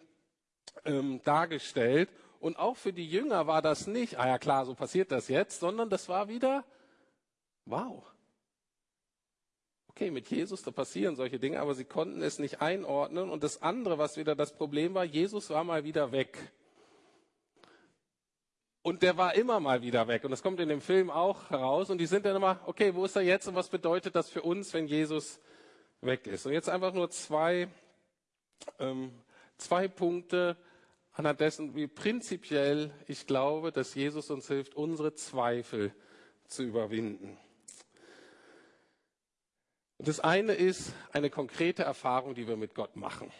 ähm, 0.85 1.21
dargestellt. 1.23 2.09
Und 2.39 2.57
auch 2.57 2.77
für 2.77 2.93
die 2.93 3.09
Jünger 3.09 3.47
war 3.47 3.61
das 3.61 3.87
nicht, 3.87 4.17
ah 4.17 4.27
ja 4.27 4.37
klar, 4.37 4.65
so 4.65 4.73
passiert 4.73 5.11
das 5.11 5.27
jetzt, 5.27 5.59
sondern 5.59 5.89
das 5.89 6.07
war 6.07 6.29
wieder, 6.29 6.63
wow. 7.65 8.03
Okay, 9.89 10.11
mit 10.11 10.29
Jesus, 10.29 10.63
da 10.63 10.71
passieren 10.71 11.17
solche 11.17 11.39
Dinge, 11.39 11.59
aber 11.59 11.75
sie 11.75 11.83
konnten 11.83 12.21
es 12.21 12.39
nicht 12.39 12.61
einordnen. 12.61 13.29
Und 13.29 13.43
das 13.43 13.61
andere, 13.61 13.97
was 13.97 14.15
wieder 14.15 14.35
das 14.35 14.53
Problem 14.53 14.93
war, 14.93 15.03
Jesus 15.03 15.49
war 15.49 15.65
mal 15.65 15.83
wieder 15.83 16.13
weg. 16.13 16.37
Und 18.81 19.03
der 19.03 19.17
war 19.17 19.35
immer 19.35 19.59
mal 19.59 19.81
wieder 19.81 20.07
weg. 20.07 20.23
Und 20.23 20.31
das 20.31 20.41
kommt 20.41 20.61
in 20.61 20.69
dem 20.69 20.79
Film 20.79 21.09
auch 21.09 21.49
heraus. 21.49 21.89
Und 21.89 21.97
die 21.97 22.05
sind 22.05 22.25
dann 22.25 22.37
immer, 22.37 22.61
okay, 22.65 22.95
wo 22.95 23.03
ist 23.03 23.15
er 23.15 23.23
jetzt 23.23 23.47
und 23.47 23.55
was 23.55 23.67
bedeutet 23.67 24.15
das 24.15 24.29
für 24.29 24.41
uns, 24.41 24.73
wenn 24.73 24.87
Jesus 24.87 25.39
weg 25.99 26.27
ist? 26.27 26.45
Und 26.45 26.53
jetzt 26.53 26.69
einfach 26.69 26.93
nur 26.93 27.09
zwei, 27.09 27.67
ähm, 28.79 29.11
zwei 29.59 29.87
Punkte 29.87 30.57
anhand 31.13 31.39
dessen, 31.39 31.75
wie 31.75 31.87
prinzipiell 31.87 32.91
ich 33.07 33.27
glaube, 33.27 33.71
dass 33.71 33.93
Jesus 33.93 34.29
uns 34.31 34.47
hilft, 34.47 34.75
unsere 34.75 35.13
Zweifel 35.13 35.93
zu 36.45 36.63
überwinden. 36.63 37.37
Und 39.97 40.07
das 40.07 40.21
eine 40.21 40.53
ist 40.53 40.93
eine 41.11 41.29
konkrete 41.29 41.83
Erfahrung, 41.83 42.33
die 42.33 42.47
wir 42.47 42.55
mit 42.55 42.73
Gott 42.73 42.95
machen, 42.95 43.31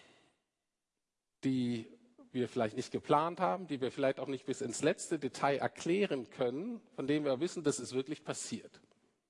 die 1.46 1.88
wir 2.32 2.50
vielleicht 2.50 2.76
nicht 2.76 2.92
geplant 2.92 3.40
haben, 3.40 3.68
die 3.68 3.82
wir 3.82 3.92
vielleicht 3.92 4.20
auch 4.20 4.28
nicht 4.28 4.46
bis 4.46 4.62
ins 4.62 4.84
letzte 4.84 5.18
Detail 5.18 5.58
erklären 5.58 6.30
können, 6.30 6.82
von 6.96 7.08
dem 7.08 7.24
wir 7.24 7.40
wissen, 7.40 7.64
dass 7.64 7.80
es 7.80 7.94
wirklich 7.94 8.24
passiert. 8.24 8.82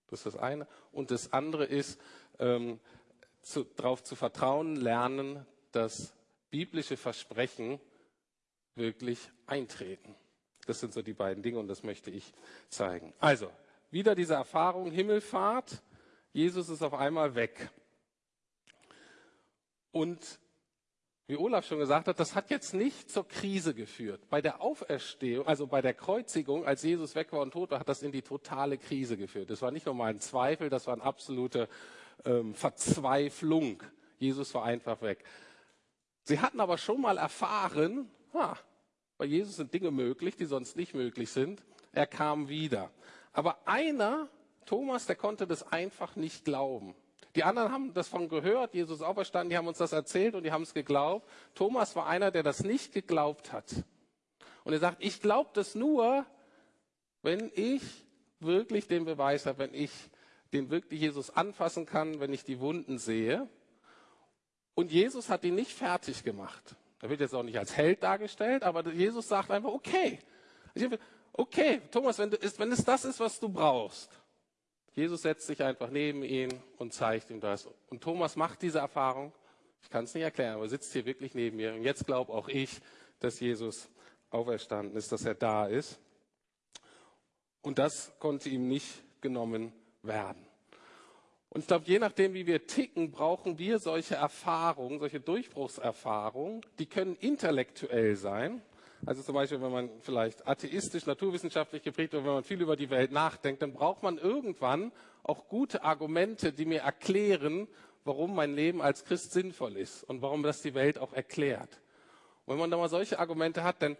Das 0.07 0.21
ist 0.21 0.25
das 0.25 0.37
eine. 0.37 0.67
Und 0.91 1.11
das 1.11 1.31
andere 1.31 1.65
ist, 1.65 2.01
ähm, 2.39 2.79
darauf 3.77 4.03
zu 4.03 4.15
vertrauen, 4.15 4.75
lernen, 4.75 5.45
dass 5.71 6.13
biblische 6.49 6.97
Versprechen 6.97 7.79
wirklich 8.75 9.19
eintreten. 9.45 10.15
Das 10.65 10.79
sind 10.79 10.93
so 10.93 11.01
die 11.01 11.13
beiden 11.13 11.43
Dinge 11.43 11.59
und 11.59 11.67
das 11.67 11.83
möchte 11.83 12.11
ich 12.11 12.33
zeigen. 12.69 13.13
Also, 13.19 13.51
wieder 13.91 14.15
diese 14.15 14.35
Erfahrung 14.35 14.91
Himmelfahrt. 14.91 15.81
Jesus 16.31 16.69
ist 16.69 16.83
auf 16.83 16.93
einmal 16.93 17.35
weg. 17.35 17.69
Und 19.91 20.39
wie 21.29 21.37
Olaf 21.37 21.65
schon 21.65 21.77
gesagt 21.77 22.07
hat, 22.07 22.19
das 22.19 22.33
hat 22.33 22.49
jetzt 22.49 22.73
nicht 22.73 23.11
zur 23.11 23.27
Krise 23.27 23.75
geführt. 23.75 24.29
Bei 24.29 24.41
der 24.41 24.61
Auferstehung, 24.61 25.45
also 25.45 25.67
bei 25.67 25.81
der 25.81 25.93
Kreuzigung, 25.93 26.65
als 26.65 26.81
Jesus 26.81 27.13
weg 27.13 27.31
war 27.31 27.41
und 27.41 27.51
tot 27.51 27.69
war, 27.69 27.79
hat 27.79 27.89
das 27.89 28.01
in 28.01 28.11
die 28.11 28.23
totale 28.23 28.79
Krise 28.79 29.15
geführt. 29.15 29.51
Das 29.51 29.61
war 29.61 29.69
nicht 29.69 29.85
nur 29.85 29.93
mal 29.93 30.11
ein 30.11 30.19
Zweifel, 30.19 30.69
das 30.69 30.87
war 30.87 30.95
eine 30.95 31.03
absolute 31.03 31.69
ähm, 32.25 32.55
Verzweiflung. 32.55 33.83
Jesus 34.17 34.53
war 34.55 34.65
einfach 34.65 35.01
weg. 35.03 35.23
Sie 36.29 36.39
hatten 36.39 36.59
aber 36.59 36.77
schon 36.77 37.01
mal 37.01 37.17
erfahren, 37.17 38.07
ha, 38.35 38.55
bei 39.17 39.25
Jesus 39.25 39.55
sind 39.55 39.73
Dinge 39.73 39.89
möglich, 39.89 40.35
die 40.35 40.45
sonst 40.45 40.75
nicht 40.75 40.93
möglich 40.93 41.31
sind. 41.31 41.63
Er 41.91 42.05
kam 42.05 42.49
wieder. 42.49 42.91
Aber 43.33 43.57
einer, 43.65 44.29
Thomas, 44.67 45.07
der 45.07 45.15
konnte 45.15 45.47
das 45.47 45.71
einfach 45.71 46.15
nicht 46.15 46.45
glauben. 46.45 46.93
Die 47.33 47.43
anderen 47.43 47.71
haben 47.71 47.95
das 47.95 48.09
von 48.09 48.29
gehört, 48.29 48.75
Jesus 48.75 49.01
auferstanden, 49.01 49.49
die 49.49 49.57
haben 49.57 49.65
uns 49.65 49.79
das 49.79 49.91
erzählt 49.91 50.35
und 50.35 50.43
die 50.43 50.51
haben 50.51 50.61
es 50.61 50.75
geglaubt. 50.75 51.27
Thomas 51.55 51.95
war 51.95 52.05
einer, 52.05 52.29
der 52.29 52.43
das 52.43 52.63
nicht 52.63 52.93
geglaubt 52.93 53.51
hat. 53.51 53.83
Und 54.63 54.73
er 54.73 54.79
sagt, 54.79 54.97
ich 54.99 55.21
glaube 55.21 55.49
das 55.53 55.73
nur, 55.73 56.27
wenn 57.23 57.49
ich 57.55 58.05
wirklich 58.39 58.87
den 58.87 59.05
Beweis 59.05 59.47
habe, 59.47 59.57
wenn 59.57 59.73
ich 59.73 59.91
den 60.53 60.69
wirklich 60.69 61.01
Jesus 61.01 61.31
anfassen 61.31 61.87
kann, 61.87 62.19
wenn 62.19 62.33
ich 62.33 62.43
die 62.43 62.59
Wunden 62.59 62.99
sehe. 62.99 63.49
Und 64.79 64.93
Jesus 64.93 65.27
hat 65.27 65.43
ihn 65.43 65.55
nicht 65.55 65.73
fertig 65.73 66.23
gemacht. 66.23 66.73
Er 67.01 67.09
wird 67.09 67.19
jetzt 67.19 67.35
auch 67.35 67.43
nicht 67.43 67.59
als 67.59 67.75
Held 67.75 68.01
dargestellt, 68.01 68.63
aber 68.63 68.87
Jesus 68.87 69.27
sagt 69.27 69.51
einfach, 69.51 69.73
okay, 69.73 70.19
okay, 71.33 71.81
Thomas, 71.91 72.17
wenn, 72.17 72.31
du, 72.31 72.37
wenn 72.57 72.71
es 72.71 72.85
das 72.85 73.03
ist, 73.03 73.19
was 73.19 73.41
du 73.41 73.49
brauchst. 73.49 74.09
Jesus 74.93 75.23
setzt 75.23 75.47
sich 75.47 75.61
einfach 75.61 75.89
neben 75.89 76.23
ihn 76.23 76.63
und 76.77 76.93
zeigt 76.93 77.29
ihm 77.29 77.41
das. 77.41 77.67
Und 77.89 78.01
Thomas 78.01 78.37
macht 78.37 78.61
diese 78.61 78.79
Erfahrung. 78.79 79.33
Ich 79.81 79.89
kann 79.89 80.05
es 80.05 80.13
nicht 80.13 80.23
erklären, 80.23 80.53
aber 80.53 80.63
er 80.63 80.69
sitzt 80.69 80.93
hier 80.93 81.05
wirklich 81.05 81.35
neben 81.35 81.57
mir. 81.57 81.73
Und 81.73 81.83
jetzt 81.83 82.05
glaube 82.05 82.31
auch 82.31 82.47
ich, 82.47 82.79
dass 83.19 83.41
Jesus 83.41 83.89
auferstanden 84.29 84.95
ist, 84.95 85.11
dass 85.11 85.25
er 85.25 85.35
da 85.35 85.65
ist. 85.65 85.99
Und 87.61 87.79
das 87.79 88.13
konnte 88.19 88.47
ihm 88.47 88.69
nicht 88.69 89.03
genommen 89.19 89.73
werden. 90.03 90.48
Und 91.51 91.61
ich 91.61 91.67
glaube, 91.67 91.85
je 91.87 91.97
nachdem, 91.97 92.33
wie 92.33 92.45
wir 92.45 92.67
ticken, 92.67 93.09
brauchen 93.09 93.57
wir 93.57 93.79
solche 93.79 94.15
Erfahrungen, 94.15 94.99
solche 94.99 95.19
Durchbruchserfahrungen, 95.19 96.61
die 96.77 96.85
können 96.85 97.15
intellektuell 97.15 98.15
sein. 98.15 98.61
Also 99.05 99.23
zum 99.23 99.33
Beispiel, 99.33 99.61
wenn 99.61 99.71
man 99.71 99.89
vielleicht 100.01 100.45
atheistisch, 100.47 101.05
naturwissenschaftlich 101.05 101.81
geprägt 101.81 102.13
oder 102.13 102.25
wenn 102.25 102.33
man 102.33 102.43
viel 102.43 102.61
über 102.61 102.75
die 102.75 102.89
Welt 102.89 103.11
nachdenkt, 103.11 103.61
dann 103.61 103.73
braucht 103.73 104.03
man 104.03 104.17
irgendwann 104.17 104.91
auch 105.23 105.47
gute 105.47 105.83
Argumente, 105.83 106.53
die 106.53 106.65
mir 106.65 106.81
erklären, 106.81 107.67
warum 108.03 108.35
mein 108.35 108.53
Leben 108.53 108.81
als 108.81 109.05
Christ 109.05 109.31
sinnvoll 109.31 109.77
ist 109.77 110.03
und 110.03 110.21
warum 110.21 110.43
das 110.43 110.61
die 110.61 110.75
Welt 110.75 110.99
auch 110.99 111.13
erklärt. 111.13 111.81
Und 112.45 112.53
wenn 112.53 112.59
man 112.59 112.69
da 112.69 112.77
mal 112.77 112.89
solche 112.89 113.17
Argumente 113.17 113.63
hat, 113.63 113.81
dann 113.81 113.97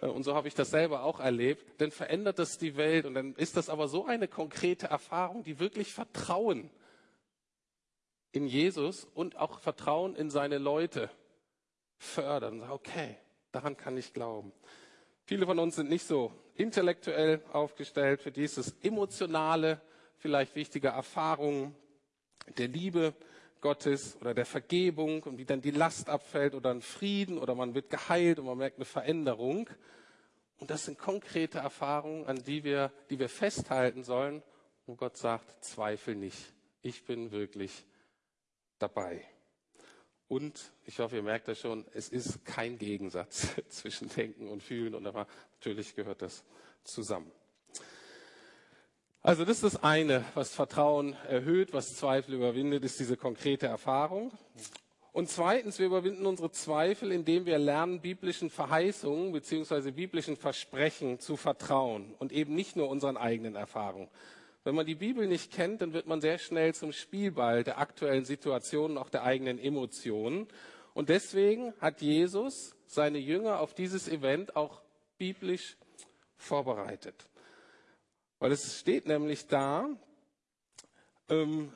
äh, 0.00 0.06
und 0.06 0.24
so 0.24 0.34
habe 0.34 0.48
ich 0.48 0.54
das 0.54 0.70
selber 0.70 1.04
auch 1.04 1.20
erlebt, 1.20 1.64
dann 1.80 1.90
verändert 1.90 2.38
das 2.38 2.58
die 2.58 2.76
Welt 2.76 3.06
und 3.06 3.14
dann 3.14 3.34
ist 3.36 3.56
das 3.56 3.70
aber 3.70 3.88
so 3.88 4.04
eine 4.04 4.28
konkrete 4.28 4.88
Erfahrung, 4.88 5.42
die 5.44 5.58
wirklich 5.58 5.92
Vertrauen 5.92 6.70
in 8.32 8.46
Jesus 8.46 9.06
und 9.14 9.36
auch 9.36 9.60
Vertrauen 9.60 10.16
in 10.16 10.30
seine 10.30 10.58
Leute 10.58 11.10
fördern. 11.98 12.68
Okay, 12.70 13.16
daran 13.52 13.76
kann 13.76 13.96
ich 13.96 14.12
glauben. 14.12 14.52
Viele 15.24 15.46
von 15.46 15.58
uns 15.58 15.76
sind 15.76 15.88
nicht 15.88 16.06
so 16.06 16.32
intellektuell 16.56 17.42
aufgestellt. 17.52 18.22
Für 18.22 18.32
die 18.32 18.44
ist 18.44 18.58
es 18.58 18.74
emotionale, 18.82 19.80
vielleicht 20.18 20.56
wichtige 20.56 20.88
Erfahrungen 20.88 21.76
der 22.58 22.68
Liebe 22.68 23.14
Gottes 23.60 24.16
oder 24.20 24.34
der 24.34 24.46
Vergebung 24.46 25.22
und 25.22 25.38
wie 25.38 25.44
dann 25.44 25.62
die 25.62 25.70
Last 25.70 26.08
abfällt 26.08 26.54
oder 26.54 26.70
ein 26.70 26.82
Frieden 26.82 27.38
oder 27.38 27.54
man 27.54 27.74
wird 27.74 27.90
geheilt 27.90 28.40
und 28.40 28.46
man 28.46 28.58
merkt 28.58 28.76
eine 28.76 28.84
Veränderung. 28.84 29.70
Und 30.58 30.70
das 30.70 30.84
sind 30.84 30.98
konkrete 30.98 31.58
Erfahrungen, 31.58 32.26
an 32.26 32.42
die 32.42 32.64
wir, 32.64 32.92
die 33.10 33.18
wir 33.18 33.28
festhalten 33.28 34.02
sollen. 34.02 34.42
Und 34.86 34.96
Gott 34.96 35.16
sagt, 35.16 35.64
zweifel 35.64 36.16
nicht. 36.16 36.52
Ich 36.82 37.04
bin 37.04 37.30
wirklich 37.30 37.84
dabei. 38.82 39.24
Und 40.28 40.72
ich 40.86 40.98
hoffe, 40.98 41.16
ihr 41.16 41.22
merkt 41.22 41.48
das 41.48 41.60
schon, 41.60 41.84
es 41.94 42.08
ist 42.08 42.44
kein 42.44 42.78
Gegensatz 42.78 43.48
zwischen 43.68 44.08
Denken 44.08 44.48
und 44.48 44.62
Fühlen, 44.62 44.94
und 44.94 45.06
aber 45.06 45.26
natürlich 45.54 45.94
gehört 45.94 46.22
das 46.22 46.44
zusammen. 46.84 47.30
Also 49.20 49.44
das 49.44 49.62
ist 49.62 49.74
das 49.74 49.82
eine, 49.84 50.24
was 50.34 50.52
Vertrauen 50.52 51.14
erhöht, 51.28 51.72
was 51.72 51.94
Zweifel 51.94 52.34
überwindet, 52.34 52.82
ist 52.82 52.98
diese 52.98 53.16
konkrete 53.16 53.66
Erfahrung. 53.68 54.32
Und 55.12 55.28
zweitens, 55.28 55.78
wir 55.78 55.86
überwinden 55.86 56.26
unsere 56.26 56.50
Zweifel, 56.50 57.12
indem 57.12 57.44
wir 57.44 57.58
lernen, 57.58 58.00
biblischen 58.00 58.48
Verheißungen 58.48 59.30
beziehungsweise 59.32 59.92
biblischen 59.92 60.36
Versprechen 60.36 61.20
zu 61.20 61.36
vertrauen 61.36 62.14
und 62.18 62.32
eben 62.32 62.54
nicht 62.54 62.74
nur 62.74 62.88
unseren 62.88 63.16
eigenen 63.16 63.54
Erfahrungen. 63.54 64.08
Wenn 64.64 64.76
man 64.76 64.86
die 64.86 64.94
Bibel 64.94 65.26
nicht 65.26 65.52
kennt, 65.52 65.82
dann 65.82 65.92
wird 65.92 66.06
man 66.06 66.20
sehr 66.20 66.38
schnell 66.38 66.72
zum 66.74 66.92
Spielball 66.92 67.64
der 67.64 67.78
aktuellen 67.78 68.24
Situation, 68.24 68.96
auch 68.96 69.08
der 69.08 69.24
eigenen 69.24 69.58
Emotionen. 69.58 70.46
Und 70.94 71.08
deswegen 71.08 71.74
hat 71.80 72.00
Jesus 72.00 72.76
seine 72.86 73.18
Jünger 73.18 73.58
auf 73.58 73.74
dieses 73.74 74.08
Event 74.08 74.54
auch 74.54 74.82
biblisch 75.18 75.76
vorbereitet. 76.36 77.28
Weil 78.38 78.52
es 78.52 78.78
steht 78.78 79.06
nämlich 79.06 79.46
da, 79.48 79.88
ähm, 81.28 81.72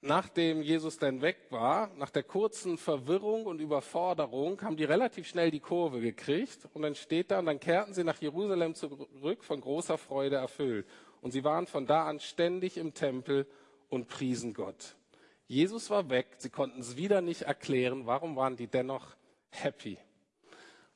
nachdem 0.00 0.62
Jesus 0.62 0.98
dann 0.98 1.20
weg 1.20 1.36
war, 1.50 1.88
nach 1.96 2.10
der 2.10 2.22
kurzen 2.22 2.78
Verwirrung 2.78 3.44
und 3.44 3.60
Überforderung, 3.60 4.60
haben 4.62 4.76
die 4.76 4.84
relativ 4.84 5.26
schnell 5.26 5.50
die 5.50 5.60
Kurve 5.60 6.00
gekriegt. 6.00 6.68
Und 6.72 6.82
dann 6.82 6.94
steht 6.94 7.30
da, 7.30 7.40
und 7.40 7.46
dann 7.46 7.60
kehrten 7.60 7.92
sie 7.92 8.04
nach 8.04 8.20
Jerusalem 8.20 8.74
zurück, 8.74 9.44
von 9.44 9.60
großer 9.60 9.98
Freude 9.98 10.36
erfüllt. 10.36 10.86
Und 11.22 11.30
sie 11.30 11.44
waren 11.44 11.66
von 11.66 11.86
da 11.86 12.06
an 12.06 12.20
ständig 12.20 12.76
im 12.76 12.92
Tempel 12.92 13.46
und 13.88 14.08
priesen 14.08 14.52
Gott. 14.52 14.96
Jesus 15.46 15.88
war 15.88 16.10
weg, 16.10 16.26
sie 16.38 16.50
konnten 16.50 16.80
es 16.80 16.96
wieder 16.96 17.20
nicht 17.20 17.42
erklären. 17.42 18.06
Warum 18.06 18.36
waren 18.36 18.56
die 18.56 18.66
dennoch 18.66 19.16
happy? 19.50 19.98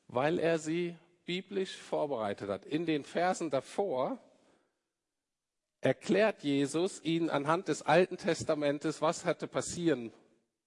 Weil 0.08 0.38
er 0.38 0.58
sie 0.58 0.96
biblisch 1.24 1.76
vorbereitet 1.76 2.48
hat. 2.50 2.66
In 2.66 2.86
den 2.86 3.04
Versen 3.04 3.50
davor 3.50 4.18
erklärt 5.80 6.42
Jesus 6.42 7.02
ihnen 7.04 7.30
anhand 7.30 7.68
des 7.68 7.82
Alten 7.82 8.16
Testamentes, 8.16 9.00
was 9.00 9.24
hätte 9.24 9.46
passieren 9.46 10.12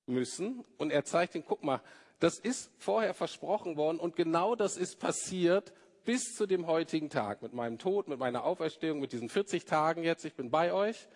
müssen. 0.05 0.63
Und 0.77 0.91
er 0.91 1.03
zeigt 1.03 1.35
ihnen, 1.35 1.45
guck 1.45 1.63
mal, 1.63 1.81
das 2.19 2.39
ist 2.39 2.71
vorher 2.77 3.13
versprochen 3.13 3.75
worden 3.75 3.99
und 3.99 4.15
genau 4.15 4.55
das 4.55 4.77
ist 4.77 4.99
passiert 4.99 5.73
bis 6.09 6.35
zu 6.35 6.47
dem 6.47 6.65
heutigen 6.65 7.11
Tag, 7.11 7.43
mit 7.43 7.53
meinem 7.53 7.77
Tod, 7.77 8.07
mit 8.07 8.17
meiner 8.17 8.43
Auferstehung, 8.43 8.99
mit 8.99 9.11
diesen 9.11 9.29
40 9.29 9.65
Tagen 9.65 10.01
jetzt, 10.01 10.25
ich 10.25 10.33
bin 10.33 10.49
bei 10.49 10.73
euch. 10.73 11.07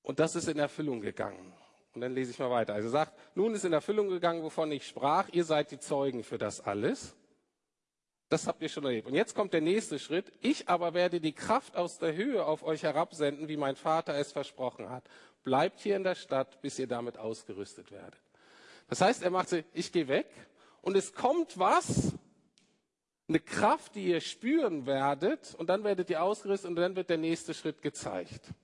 Und 0.00 0.18
das 0.18 0.34
ist 0.34 0.48
in 0.48 0.58
Erfüllung 0.58 1.02
gegangen. 1.02 1.52
Und 1.92 2.00
dann 2.00 2.14
lese 2.14 2.30
ich 2.30 2.38
mal 2.38 2.48
weiter. 2.48 2.72
Also 2.72 2.88
sagt, 2.88 3.12
nun 3.34 3.54
ist 3.54 3.66
in 3.66 3.74
Erfüllung 3.74 4.08
gegangen, 4.08 4.42
wovon 4.42 4.72
ich 4.72 4.86
sprach, 4.86 5.28
ihr 5.28 5.44
seid 5.44 5.72
die 5.72 5.78
Zeugen 5.78 6.24
für 6.24 6.38
das 6.38 6.62
alles. 6.62 7.14
Das 8.30 8.46
habt 8.46 8.62
ihr 8.62 8.70
schon 8.70 8.86
erlebt. 8.86 9.08
Und 9.08 9.14
jetzt 9.14 9.34
kommt 9.34 9.52
der 9.52 9.60
nächste 9.60 9.98
Schritt. 9.98 10.32
Ich 10.40 10.70
aber 10.70 10.94
werde 10.94 11.20
die 11.20 11.34
Kraft 11.34 11.76
aus 11.76 11.98
der 11.98 12.14
Höhe 12.14 12.46
auf 12.46 12.62
euch 12.62 12.82
herabsenden, 12.82 13.48
wie 13.48 13.58
mein 13.58 13.76
Vater 13.76 14.14
es 14.14 14.32
versprochen 14.32 14.88
hat. 14.88 15.04
Bleibt 15.42 15.80
hier 15.80 15.96
in 15.96 16.04
der 16.04 16.14
Stadt, 16.14 16.62
bis 16.62 16.78
ihr 16.78 16.86
damit 16.86 17.18
ausgerüstet 17.18 17.92
werdet. 17.92 18.22
Das 18.88 19.02
heißt, 19.02 19.22
er 19.22 19.28
macht 19.28 19.50
sie, 19.50 19.64
ich 19.74 19.92
gehe 19.92 20.08
weg 20.08 20.30
und 20.80 20.96
es 20.96 21.12
kommt 21.12 21.58
was, 21.58 22.14
eine 23.34 23.40
Kraft, 23.40 23.96
die 23.96 24.06
ihr 24.06 24.20
spüren 24.20 24.86
werdet 24.86 25.56
und 25.56 25.68
dann 25.68 25.82
werdet 25.82 26.08
ihr 26.08 26.22
ausgerüstet 26.22 26.70
und 26.70 26.76
dann 26.76 26.94
wird 26.94 27.10
der 27.10 27.18
nächste 27.18 27.52
Schritt 27.52 27.82
gezeigt. 27.82 28.54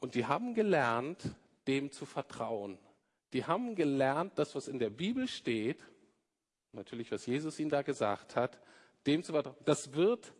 Und 0.00 0.16
die 0.16 0.26
haben 0.26 0.54
gelernt, 0.54 1.22
dem 1.68 1.92
zu 1.92 2.04
vertrauen. 2.04 2.78
Die 3.32 3.44
haben 3.44 3.76
gelernt, 3.76 4.32
das, 4.40 4.56
was 4.56 4.66
in 4.66 4.80
der 4.80 4.90
Bibel 4.90 5.28
steht, 5.28 5.84
natürlich, 6.72 7.12
was 7.12 7.26
Jesus 7.26 7.60
ihnen 7.60 7.70
da 7.70 7.82
gesagt 7.82 8.34
hat, 8.34 8.58
dem 9.06 9.22
zu 9.22 9.32
vertrauen. 9.32 9.56
Das 9.64 9.94
wird 9.94 10.32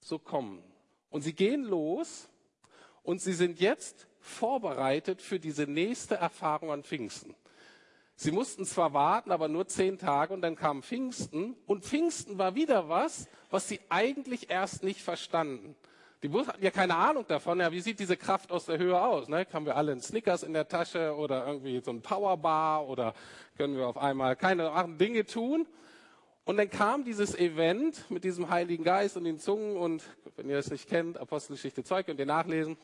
so 0.00 0.20
kommen. 0.20 0.62
Und 1.10 1.22
sie 1.22 1.34
gehen 1.34 1.64
los 1.64 2.28
und 3.02 3.20
sie 3.20 3.32
sind 3.32 3.58
jetzt 3.58 4.06
vorbereitet 4.20 5.20
für 5.20 5.40
diese 5.40 5.64
nächste 5.64 6.14
Erfahrung 6.14 6.70
an 6.70 6.84
Pfingsten. 6.84 7.34
Sie 8.22 8.30
mussten 8.30 8.64
zwar 8.64 8.94
warten, 8.94 9.32
aber 9.32 9.48
nur 9.48 9.66
zehn 9.66 9.98
Tage 9.98 10.32
und 10.32 10.42
dann 10.42 10.54
kam 10.54 10.84
Pfingsten 10.84 11.56
und 11.66 11.84
Pfingsten 11.84 12.38
war 12.38 12.54
wieder 12.54 12.88
was, 12.88 13.26
was 13.50 13.66
sie 13.66 13.80
eigentlich 13.88 14.48
erst 14.48 14.84
nicht 14.84 15.02
verstanden. 15.02 15.74
Die 16.22 16.30
hatten 16.30 16.62
ja 16.62 16.70
keine 16.70 16.94
Ahnung 16.94 17.24
davon, 17.26 17.58
ja, 17.58 17.72
wie 17.72 17.80
sieht 17.80 17.98
diese 17.98 18.16
Kraft 18.16 18.52
aus 18.52 18.66
der 18.66 18.78
Höhe 18.78 19.00
aus? 19.02 19.26
Ne? 19.26 19.44
Haben 19.52 19.66
wir 19.66 19.74
alle 19.74 19.90
einen 19.90 20.00
Snickers 20.00 20.44
in 20.44 20.52
der 20.52 20.68
Tasche 20.68 21.16
oder 21.16 21.44
irgendwie 21.48 21.80
so 21.80 21.90
ein 21.90 22.00
Powerbar 22.00 22.86
oder 22.86 23.12
können 23.56 23.76
wir 23.76 23.88
auf 23.88 23.98
einmal 23.98 24.36
keine 24.36 24.70
Dinge 25.00 25.26
tun? 25.26 25.66
Und 26.44 26.58
dann 26.58 26.70
kam 26.70 27.02
dieses 27.02 27.36
Event 27.36 28.08
mit 28.08 28.22
diesem 28.22 28.50
Heiligen 28.50 28.84
Geist 28.84 29.16
und 29.16 29.24
den 29.24 29.40
Zungen 29.40 29.76
und 29.76 30.04
wenn 30.36 30.48
ihr 30.48 30.54
das 30.54 30.70
nicht 30.70 30.88
kennt, 30.88 31.18
Apostelgeschichte 31.18 31.82
2 31.82 32.04
könnt 32.04 32.20
ihr 32.20 32.26
nachlesen. 32.26 32.76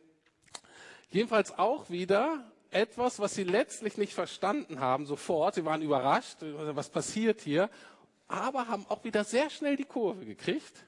Jedenfalls 1.11 1.57
auch 1.57 1.91
wieder 1.91 2.45
etwas, 2.71 3.19
was 3.19 3.35
sie 3.35 3.45
letztlich 3.45 3.97
nicht 3.97 4.15
verstanden 4.15 4.81
haben 4.81 5.07
sofort. 5.07 5.55
Sie 5.55 5.65
waren 5.65 5.83
überrascht, 5.83 6.39
was 6.41 6.91
passiert 6.91 7.41
hier, 7.41 7.71
aber 8.27 8.69
haben 8.69 8.87
auch 8.89 9.05
wieder 9.05 9.25
sehr 9.25 9.51
schnell 9.51 9.77
die 9.77 9.85
Kurve 9.85 10.25
gekriegt 10.25 10.85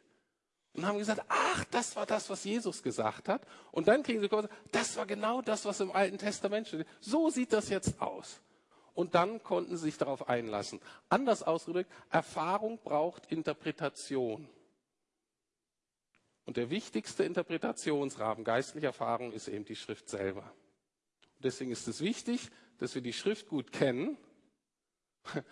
und 0.75 0.87
haben 0.87 0.99
gesagt, 0.99 1.23
ach, 1.29 1.65
das 1.71 1.97
war 1.97 2.07
das, 2.07 2.31
was 2.31 2.45
Jesus 2.45 2.83
gesagt 2.83 3.29
hat. 3.29 3.43
Und 3.73 3.89
dann 3.89 4.03
kriegen 4.03 4.21
sie 4.21 4.29
Kurve, 4.29 4.49
das 4.73 4.97
war 4.97 5.07
genau 5.07 5.43
das, 5.43 5.65
was 5.65 5.81
im 5.81 5.91
Alten 5.93 6.19
Testament 6.19 6.69
steht. 6.69 6.87
So 7.01 7.31
sieht 7.31 7.53
das 7.53 7.69
jetzt 7.69 8.01
aus. 8.01 8.41
Und 8.95 9.15
dann 9.15 9.43
konnten 9.43 9.77
sie 9.77 9.85
sich 9.85 9.99
darauf 9.99 10.29
einlassen. 10.29 10.81
Anders 11.09 11.43
ausgedrückt, 11.43 11.91
Erfahrung 12.11 12.79
braucht 12.79 13.33
Interpretation. 13.33 14.49
Und 16.45 16.57
der 16.57 16.71
wichtigste 16.71 17.25
Interpretationsrahmen 17.25 18.45
geistlicher 18.45 18.89
Erfahrung 18.89 19.33
ist 19.33 19.49
eben 19.49 19.65
die 19.65 19.77
Schrift 19.77 20.09
selber. 20.09 20.53
Deswegen 21.43 21.71
ist 21.71 21.89
es 21.89 22.01
wichtig, 22.01 22.51
dass 22.79 22.95
wir 22.95 23.03
die 23.03 23.13
Schrift 23.13 23.49
gut 23.49 23.73
kennen. 23.73 24.17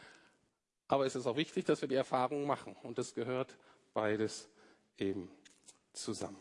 Aber 0.89 1.05
es 1.05 1.15
ist 1.15 1.27
auch 1.27 1.37
wichtig, 1.37 1.65
dass 1.67 1.81
wir 1.81 1.89
die 1.89 1.95
Erfahrung 1.95 2.47
machen. 2.47 2.77
Und 2.83 2.99
das 2.99 3.15
gehört 3.15 3.57
beides 3.93 4.49
eben 4.97 5.31
zusammen. 5.93 6.39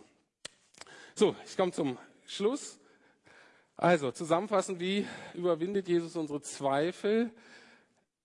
So, 1.15 1.35
ich 1.45 1.57
komme 1.57 1.71
zum 1.71 1.97
Schluss. 2.25 2.79
Also, 3.75 4.11
zusammenfassend, 4.11 4.79
wie 4.79 5.05
überwindet 5.33 5.87
Jesus 5.87 6.15
unsere 6.15 6.41
Zweifel? 6.41 7.31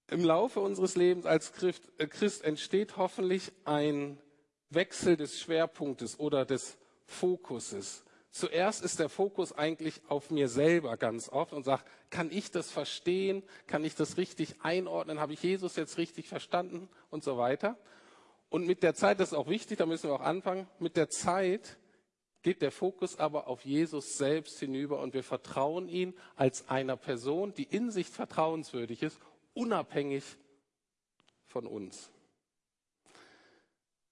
Im 0.08 0.24
Laufe 0.24 0.60
unseres 0.60 0.96
Lebens 0.96 1.26
als 1.26 1.52
äh, 1.62 2.06
Christ 2.06 2.44
entsteht 2.44 2.96
hoffentlich 2.96 3.50
ein 3.64 4.18
Wechsel 4.70 5.16
des 5.16 5.40
Schwerpunktes 5.40 6.18
oder 6.18 6.44
des 6.44 6.76
Fokuses. 7.06 8.04
Zuerst 8.32 8.82
ist 8.82 8.98
der 8.98 9.10
Fokus 9.10 9.52
eigentlich 9.52 10.00
auf 10.08 10.30
mir 10.30 10.48
selber 10.48 10.96
ganz 10.96 11.28
oft 11.28 11.52
und 11.52 11.64
sagt, 11.64 11.86
kann 12.08 12.30
ich 12.32 12.50
das 12.50 12.70
verstehen? 12.70 13.42
Kann 13.66 13.84
ich 13.84 13.94
das 13.94 14.16
richtig 14.16 14.56
einordnen? 14.62 15.20
Habe 15.20 15.34
ich 15.34 15.42
Jesus 15.42 15.76
jetzt 15.76 15.98
richtig 15.98 16.28
verstanden? 16.28 16.88
Und 17.10 17.22
so 17.22 17.36
weiter. 17.36 17.76
Und 18.48 18.66
mit 18.66 18.82
der 18.82 18.94
Zeit, 18.94 19.20
das 19.20 19.32
ist 19.32 19.38
auch 19.38 19.48
wichtig, 19.48 19.76
da 19.76 19.84
müssen 19.84 20.08
wir 20.08 20.14
auch 20.14 20.22
anfangen, 20.22 20.66
mit 20.78 20.96
der 20.96 21.10
Zeit 21.10 21.76
geht 22.40 22.62
der 22.62 22.72
Fokus 22.72 23.18
aber 23.18 23.48
auf 23.48 23.66
Jesus 23.66 24.16
selbst 24.16 24.58
hinüber 24.58 25.00
und 25.00 25.12
wir 25.12 25.22
vertrauen 25.22 25.86
ihn 25.86 26.14
als 26.34 26.68
einer 26.70 26.96
Person, 26.96 27.52
die 27.52 27.64
in 27.64 27.90
sich 27.90 28.08
vertrauenswürdig 28.08 29.02
ist, 29.02 29.18
unabhängig 29.52 30.24
von 31.44 31.66
uns. 31.66 32.10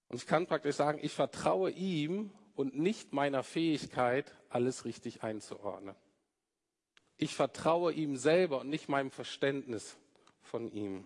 Und 0.09 0.17
ich 0.17 0.27
kann 0.27 0.45
praktisch 0.45 0.75
sagen, 0.75 0.99
ich 1.01 1.13
vertraue 1.13 1.71
ihm 1.71 2.31
und 2.55 2.77
nicht 2.77 3.13
meiner 3.13 3.43
Fähigkeit, 3.43 4.33
alles 4.49 4.85
richtig 4.85 5.23
einzuordnen. 5.23 5.95
Ich 7.17 7.35
vertraue 7.35 7.93
ihm 7.93 8.15
selber 8.15 8.61
und 8.61 8.69
nicht 8.69 8.89
meinem 8.89 9.11
Verständnis 9.11 9.97
von 10.41 10.71
ihm. 10.71 11.05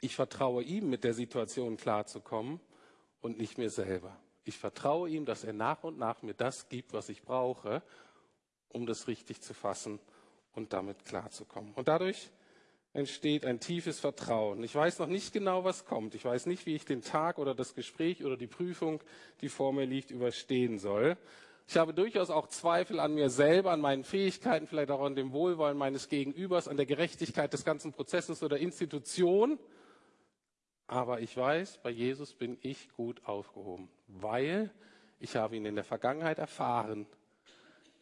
Ich 0.00 0.14
vertraue 0.14 0.62
ihm, 0.62 0.90
mit 0.90 1.04
der 1.04 1.14
Situation 1.14 1.76
klarzukommen 1.76 2.60
und 3.20 3.38
nicht 3.38 3.56
mir 3.56 3.70
selber. 3.70 4.16
Ich 4.44 4.58
vertraue 4.58 5.08
ihm, 5.08 5.24
dass 5.24 5.44
er 5.44 5.52
nach 5.52 5.84
und 5.84 5.98
nach 5.98 6.22
mir 6.22 6.34
das 6.34 6.68
gibt, 6.68 6.92
was 6.92 7.08
ich 7.08 7.22
brauche, 7.22 7.82
um 8.68 8.86
das 8.86 9.06
richtig 9.06 9.40
zu 9.40 9.54
fassen 9.54 10.00
und 10.52 10.72
damit 10.72 11.04
klarzukommen. 11.04 11.72
Und 11.74 11.88
dadurch 11.88 12.30
entsteht 12.94 13.46
ein 13.46 13.60
tiefes 13.60 14.00
Vertrauen. 14.00 14.62
Ich 14.62 14.74
weiß 14.74 14.98
noch 14.98 15.06
nicht 15.06 15.32
genau, 15.32 15.64
was 15.64 15.84
kommt. 15.84 16.14
Ich 16.14 16.24
weiß 16.24 16.46
nicht, 16.46 16.66
wie 16.66 16.74
ich 16.74 16.84
den 16.84 17.02
Tag 17.02 17.38
oder 17.38 17.54
das 17.54 17.74
Gespräch 17.74 18.24
oder 18.24 18.36
die 18.36 18.46
Prüfung, 18.46 19.00
die 19.40 19.48
vor 19.48 19.72
mir 19.72 19.86
liegt, 19.86 20.10
überstehen 20.10 20.78
soll. 20.78 21.16
Ich 21.68 21.76
habe 21.76 21.94
durchaus 21.94 22.28
auch 22.28 22.48
Zweifel 22.48 23.00
an 23.00 23.14
mir 23.14 23.30
selber, 23.30 23.70
an 23.70 23.80
meinen 23.80 24.04
Fähigkeiten, 24.04 24.66
vielleicht 24.66 24.90
auch 24.90 25.00
an 25.00 25.14
dem 25.14 25.32
Wohlwollen 25.32 25.78
meines 25.78 26.08
Gegenübers, 26.08 26.68
an 26.68 26.76
der 26.76 26.86
Gerechtigkeit 26.86 27.52
des 27.52 27.64
ganzen 27.64 27.92
Prozesses 27.92 28.42
oder 28.42 28.58
Institution. 28.58 29.58
Aber 30.86 31.20
ich 31.20 31.34
weiß, 31.34 31.78
bei 31.82 31.90
Jesus 31.90 32.34
bin 32.34 32.58
ich 32.60 32.90
gut 32.90 33.24
aufgehoben, 33.24 33.88
weil 34.08 34.70
ich 35.18 35.36
habe 35.36 35.56
ihn 35.56 35.64
in 35.64 35.76
der 35.76 35.84
Vergangenheit 35.84 36.38
erfahren. 36.38 37.06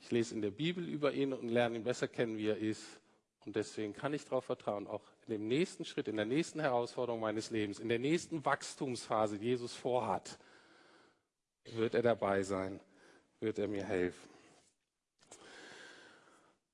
Ich 0.00 0.10
lese 0.10 0.34
in 0.34 0.42
der 0.42 0.50
Bibel 0.50 0.88
über 0.88 1.12
ihn 1.12 1.32
und 1.32 1.48
lerne 1.48 1.76
ihn 1.76 1.84
besser 1.84 2.08
kennen, 2.08 2.38
wie 2.38 2.48
er 2.48 2.56
ist. 2.56 2.99
Und 3.46 3.56
deswegen 3.56 3.94
kann 3.94 4.12
ich 4.12 4.24
darauf 4.24 4.44
vertrauen, 4.44 4.86
auch 4.86 5.02
in 5.26 5.32
dem 5.32 5.48
nächsten 5.48 5.84
Schritt, 5.84 6.08
in 6.08 6.16
der 6.16 6.26
nächsten 6.26 6.60
Herausforderung 6.60 7.20
meines 7.20 7.50
Lebens, 7.50 7.78
in 7.78 7.88
der 7.88 7.98
nächsten 7.98 8.44
Wachstumsphase, 8.44 9.38
die 9.38 9.46
Jesus 9.46 9.74
vorhat, 9.74 10.38
wird 11.64 11.94
er 11.94 12.02
dabei 12.02 12.42
sein, 12.42 12.80
wird 13.40 13.58
er 13.58 13.68
mir 13.68 13.84
helfen. 13.84 14.28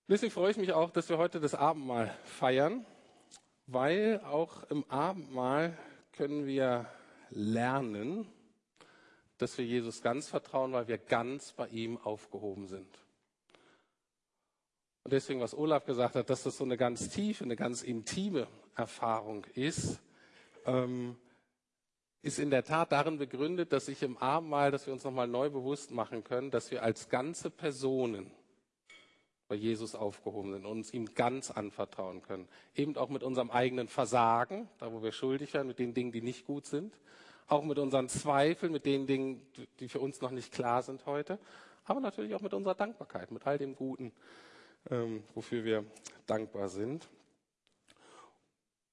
Deswegen 0.09 0.33
freue 0.33 0.52
ich 0.52 0.57
mich 0.57 0.72
auch, 0.72 0.90
dass 0.90 1.09
wir 1.09 1.18
heute 1.18 1.40
das 1.40 1.55
Abendmahl 1.55 2.16
feiern, 2.24 2.87
weil 3.66 4.20
auch 4.20 4.62
im 4.70 4.88
Abendmahl 4.88 5.76
können 6.12 6.46
wir 6.46 6.87
lernen, 7.31 8.26
dass 9.38 9.59
wir 9.59 9.64
Jesus 9.64 10.02
ganz 10.02 10.29
vertrauen, 10.29 10.72
weil 10.72 10.88
wir 10.88 10.98
ganz 10.98 11.52
bei 11.52 11.68
ihm 11.68 11.98
aufgehoben 11.98 12.66
sind. 12.66 13.06
Und 15.07 15.12
deswegen, 15.12 15.38
was 15.38 15.57
Olaf 15.57 15.85
gesagt 15.85 16.16
hat, 16.16 16.29
dass 16.31 16.42
das 16.42 16.57
so 16.57 16.64
eine 16.64 16.77
ganz 16.77 17.09
tiefe, 17.11 17.45
eine 17.45 17.55
ganz 17.55 17.85
intime 17.85 18.49
Erfahrung 18.75 19.47
ist, 19.55 20.01
ähm, 20.64 21.16
ist 22.23 22.40
in 22.40 22.51
der 22.51 22.64
Tat 22.64 22.90
darin 22.90 23.16
begründet, 23.16 23.73
dass 23.73 23.87
sich 23.87 24.03
im 24.03 24.19
Abendmahl, 24.19 24.73
dass 24.73 24.85
wir 24.85 24.92
uns 24.92 25.05
nochmal 25.05 25.29
neu 25.29 25.49
bewusst 25.49 25.92
machen 25.92 26.25
können, 26.25 26.51
dass 26.51 26.73
wir 26.73 26.83
als 26.83 27.09
ganze 27.09 27.51
Personen 27.51 28.33
bei 29.47 29.55
Jesus 29.55 29.95
aufgehoben 29.95 30.55
sind 30.55 30.66
und 30.66 30.73
uns 30.73 30.92
ihm 30.92 31.14
ganz 31.14 31.53
anvertrauen 31.53 32.23
können. 32.23 32.49
Eben 32.75 32.97
auch 32.97 33.09
mit 33.09 33.23
unserem 33.23 33.53
eigenen 33.53 33.87
Versagen, 33.87 34.69
da 34.79 34.92
wo 34.92 35.05
wir 35.05 35.12
schuldig 35.12 35.55
werden, 35.55 35.69
mit 35.69 35.79
den 35.79 35.95
Dingen, 35.95 36.11
die 36.11 36.21
nicht 36.21 36.47
gut 36.49 36.66
sind. 36.66 36.99
Auch 37.47 37.62
mit 37.62 37.79
unseren 37.79 38.09
Zweifeln, 38.09 38.73
mit 38.73 38.85
den 38.85 39.07
Dingen, 39.07 39.40
die 39.79 39.88
für 39.88 40.01
uns 40.01 40.21
noch 40.21 40.33
nicht 40.33 40.53
klar 40.53 40.83
sind 40.83 41.07
heute. 41.07 41.38
Aber 41.85 42.01
natürlich 42.01 42.35
auch 42.35 42.40
mit 42.40 42.55
unserer 42.55 42.75
Dankbarkeit, 42.75 43.31
mit 43.31 43.47
all 43.47 43.57
dem 43.57 43.77
Guten, 43.77 44.11
ähm, 44.90 45.22
wofür 45.35 45.64
wir 45.64 45.85
dankbar 46.27 46.68
sind. 46.68 47.09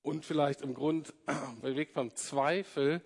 Und 0.01 0.25
vielleicht 0.25 0.61
im 0.61 0.73
Grund, 0.73 1.13
bei 1.61 1.75
Weg 1.75 1.91
vom 1.93 2.15
Zweifel, 2.15 3.01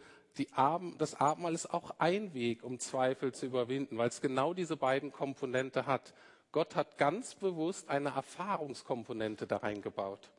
Abend, 0.52 1.02
das 1.02 1.16
Abendmahl 1.16 1.54
ist 1.54 1.74
auch 1.74 1.92
ein 1.98 2.34
Weg, 2.34 2.64
um 2.64 2.80
Zweifel 2.80 3.34
zu 3.34 3.48
überwinden, 3.48 3.98
weil 3.98 4.10
es 4.10 4.22
genau 4.22 4.54
diese 4.54 4.78
beiden 4.78 5.12
Komponente 5.12 5.88
hat. 5.88 6.14
Gott 6.52 6.76
hat 6.76 6.98
ganz 6.98 7.36
bewusst 7.36 7.90
eine 7.90 8.10
Erfahrungskomponente 8.10 9.48
da 9.48 9.58
reingebaut. 9.58 10.30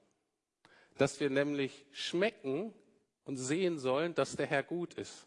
Dass 0.97 1.19
wir 1.21 1.31
nämlich 1.31 1.85
schmecken 1.91 2.73
und 3.25 3.37
sehen 3.37 3.79
sollen, 3.79 4.15
dass 4.15 4.37
der 4.37 4.47
Herr 4.47 4.63
gut 4.63 4.95
ist. 4.95 5.27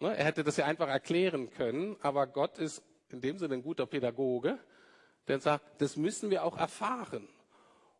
Ne, 0.00 0.16
er 0.16 0.24
hätte 0.24 0.44
das 0.44 0.56
ja 0.56 0.66
einfach 0.66 0.88
erklären 0.88 1.50
können, 1.50 1.96
aber 2.02 2.26
Gott 2.26 2.58
ist 2.58 2.82
in 3.10 3.20
dem 3.20 3.38
Sinne 3.38 3.54
ein 3.54 3.62
guter 3.62 3.86
Pädagoge, 3.86 4.58
der 5.28 5.40
sagt, 5.40 5.80
das 5.80 5.96
müssen 5.96 6.30
wir 6.30 6.44
auch 6.44 6.56
erfahren. 6.56 7.28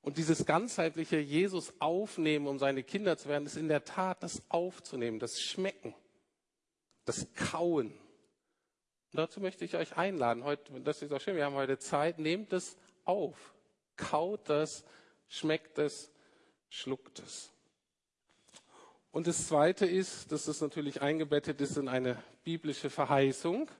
Und 0.02 0.18
dieses 0.18 0.46
ganzheitliche 0.46 1.18
Jesus 1.18 1.74
aufnehmen, 1.80 2.46
um 2.46 2.58
seine 2.58 2.84
Kinder 2.84 3.18
zu 3.18 3.28
werden, 3.28 3.46
ist 3.46 3.56
in 3.56 3.68
der 3.68 3.84
Tat 3.84 4.22
das 4.22 4.40
Aufzunehmen, 4.50 5.18
das 5.18 5.40
Schmecken, 5.40 5.94
das 7.04 7.26
Kauen. 7.34 7.88
Und 9.12 9.18
dazu 9.18 9.40
möchte 9.40 9.64
ich 9.64 9.74
euch 9.74 9.96
einladen. 9.96 10.44
Heute, 10.44 10.80
das 10.80 11.02
ist 11.02 11.12
auch 11.12 11.20
schön, 11.20 11.36
wir 11.36 11.44
haben 11.44 11.54
heute 11.54 11.78
Zeit. 11.78 12.18
Nehmt 12.18 12.52
es 12.52 12.76
auf. 13.04 13.54
Kaut 13.96 14.48
das, 14.48 14.84
schmeckt 15.26 15.78
es, 15.78 16.12
schluckt 16.68 17.18
es. 17.18 17.50
Und 19.10 19.26
das 19.26 19.48
Zweite 19.48 19.86
ist, 19.86 20.30
dass 20.30 20.46
es 20.46 20.60
natürlich 20.60 21.00
eingebettet 21.00 21.60
ist 21.60 21.78
in 21.78 21.88
eine 21.88 22.22
biblische 22.44 22.90
Verheißung, 22.90 23.70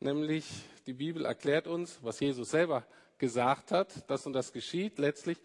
nämlich 0.00 0.44
die 0.86 0.94
Bibel 0.94 1.24
erklärt 1.24 1.66
uns, 1.66 1.98
was 2.02 2.20
Jesus 2.20 2.50
selber 2.50 2.86
gesagt 3.18 3.72
hat, 3.72 4.08
dass 4.10 4.26
und 4.26 4.32
das 4.32 4.52
geschieht 4.52 4.98
letztlich 4.98 5.38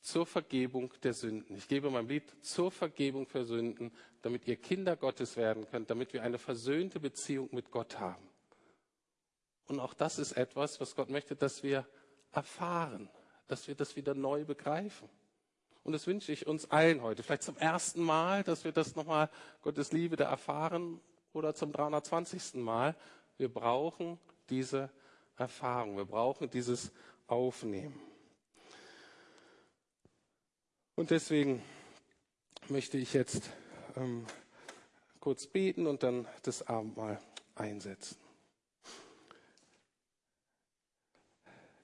zur 0.00 0.26
Vergebung 0.26 0.92
der 1.02 1.14
Sünden. 1.14 1.56
Ich 1.56 1.66
gebe 1.66 1.90
mein 1.90 2.06
Lied 2.06 2.24
zur 2.44 2.70
Vergebung 2.70 3.26
für 3.26 3.44
Sünden, 3.44 3.90
damit 4.20 4.46
ihr 4.46 4.56
Kinder 4.56 4.96
Gottes 4.96 5.36
werden 5.36 5.66
könnt, 5.70 5.88
damit 5.88 6.12
wir 6.12 6.22
eine 6.22 6.38
versöhnte 6.38 7.00
Beziehung 7.00 7.48
mit 7.52 7.70
Gott 7.70 7.98
haben. 7.98 8.28
Und 9.66 9.80
auch 9.80 9.94
das 9.94 10.18
ist 10.18 10.32
etwas, 10.32 10.80
was 10.80 10.94
Gott 10.94 11.08
möchte, 11.08 11.36
dass 11.36 11.62
wir 11.62 11.86
erfahren, 12.32 13.08
dass 13.46 13.66
wir 13.66 13.74
das 13.74 13.96
wieder 13.96 14.14
neu 14.14 14.44
begreifen. 14.44 15.08
Und 15.84 15.92
das 15.92 16.06
wünsche 16.06 16.32
ich 16.32 16.46
uns 16.46 16.70
allen 16.70 17.02
heute. 17.02 17.22
Vielleicht 17.22 17.42
zum 17.42 17.56
ersten 17.56 18.02
Mal, 18.02 18.42
dass 18.42 18.64
wir 18.64 18.72
das 18.72 18.96
nochmal 18.96 19.30
Gottes 19.62 19.92
Liebe 19.92 20.16
da 20.16 20.24
erfahren 20.24 21.00
oder 21.32 21.54
zum 21.54 21.72
320. 21.72 22.54
Mal. 22.54 22.96
Wir 23.36 23.52
brauchen 23.52 24.18
diese 24.48 24.90
Erfahrung. 25.36 25.96
Wir 25.96 26.04
brauchen 26.04 26.48
dieses 26.50 26.92
Aufnehmen. 27.26 28.00
Und 30.94 31.10
deswegen 31.10 31.62
möchte 32.68 32.98
ich 32.98 33.12
jetzt 33.14 33.50
ähm, 33.96 34.26
kurz 35.18 35.46
beten 35.46 35.86
und 35.86 36.02
dann 36.02 36.28
das 36.42 36.66
Abendmahl 36.66 37.20
einsetzen. 37.56 38.16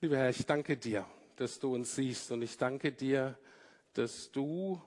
Lieber 0.00 0.16
Herr, 0.16 0.30
ich 0.30 0.46
danke 0.46 0.76
dir, 0.76 1.04
dass 1.36 1.58
du 1.58 1.74
uns 1.74 1.94
siehst 1.94 2.30
und 2.30 2.42
ich 2.42 2.56
danke 2.56 2.92
dir, 2.92 3.38
dass 3.92 4.30
du 4.30 4.80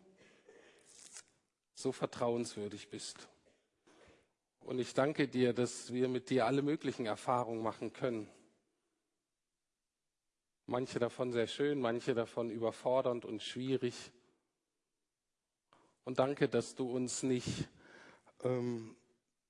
so 1.75 1.91
vertrauenswürdig 1.91 2.89
bist. 2.89 3.27
Und 4.65 4.79
ich 4.79 4.93
danke 4.93 5.27
dir, 5.27 5.53
dass 5.53 5.91
wir 5.91 6.07
mit 6.07 6.29
dir 6.29 6.45
alle 6.45 6.61
möglichen 6.61 7.05
Erfahrungen 7.05 7.61
machen 7.61 7.91
können. 7.91 8.29
Manche 10.65 10.99
davon 10.99 11.33
sehr 11.33 11.47
schön, 11.47 11.81
manche 11.81 12.13
davon 12.13 12.49
überfordernd 12.49 13.25
und 13.25 13.43
schwierig. 13.43 14.11
Und 16.05 16.19
danke, 16.19 16.47
dass 16.47 16.75
du 16.75 16.89
uns 16.89 17.23
nicht 17.23 17.67
ähm, 18.43 18.95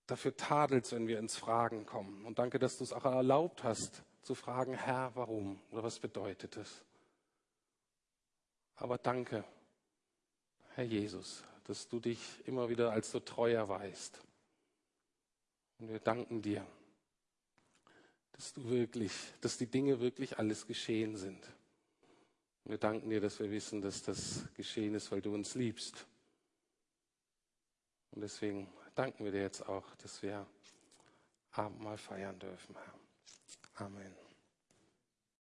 dafür 0.08 0.36
tadelst, 0.36 0.92
wenn 0.94 1.08
wir 1.08 1.20
ins 1.20 1.38
Fragen 1.38 1.86
kommen. 1.86 2.26
Und 2.26 2.40
danke, 2.40 2.58
dass 2.58 2.78
du 2.80 2.84
es 2.84 2.94
auch 2.94 3.06
erlaubt 3.06 3.64
hast, 3.64 4.04
zu 4.24 4.34
fragen, 4.34 4.74
Herr, 4.74 5.12
warum 5.16 5.60
oder 5.72 5.84
was 5.84 6.00
bedeutet 6.00 6.58
es? 6.58 6.84
Aber 8.76 8.98
danke, 8.98 9.44
Herr 10.76 10.86
Jesus, 10.86 11.44
dass 11.66 11.88
du 11.88 12.00
dich 12.00 12.20
immer 12.46 12.70
wieder 12.70 12.92
als 12.92 13.12
so 13.12 13.20
treu 13.20 13.52
erweist. 13.54 14.20
Und 15.84 15.90
wir 15.90 16.00
danken 16.00 16.42
dir, 16.42 16.66
dass 18.32 18.54
du 18.54 18.70
wirklich, 18.70 19.12
dass 19.42 19.58
die 19.58 19.66
Dinge 19.66 20.00
wirklich 20.00 20.40
alles 20.40 20.66
geschehen 20.66 21.18
sind. 21.18 21.46
Und 22.64 22.72
wir 22.72 22.78
danken 22.78 23.10
dir, 23.10 23.20
dass 23.20 23.38
wir 23.40 23.52
wissen, 23.52 23.82
dass 23.82 24.02
das 24.02 24.46
geschehen 24.56 24.96
ist, 24.96 25.12
weil 25.12 25.22
du 25.22 25.34
uns 25.34 25.56
liebst. 25.56 26.08
Und 28.12 28.22
deswegen 28.22 28.72
danken 28.96 29.26
wir 29.26 29.34
dir 29.34 29.42
jetzt 29.42 29.68
auch, 29.68 29.94
dass 29.96 30.24
wir 30.24 30.48
Abendmahl 31.52 31.98
feiern 31.98 32.40
dürfen, 32.40 32.76
Herr. 32.76 33.86
Amen. 33.86 34.23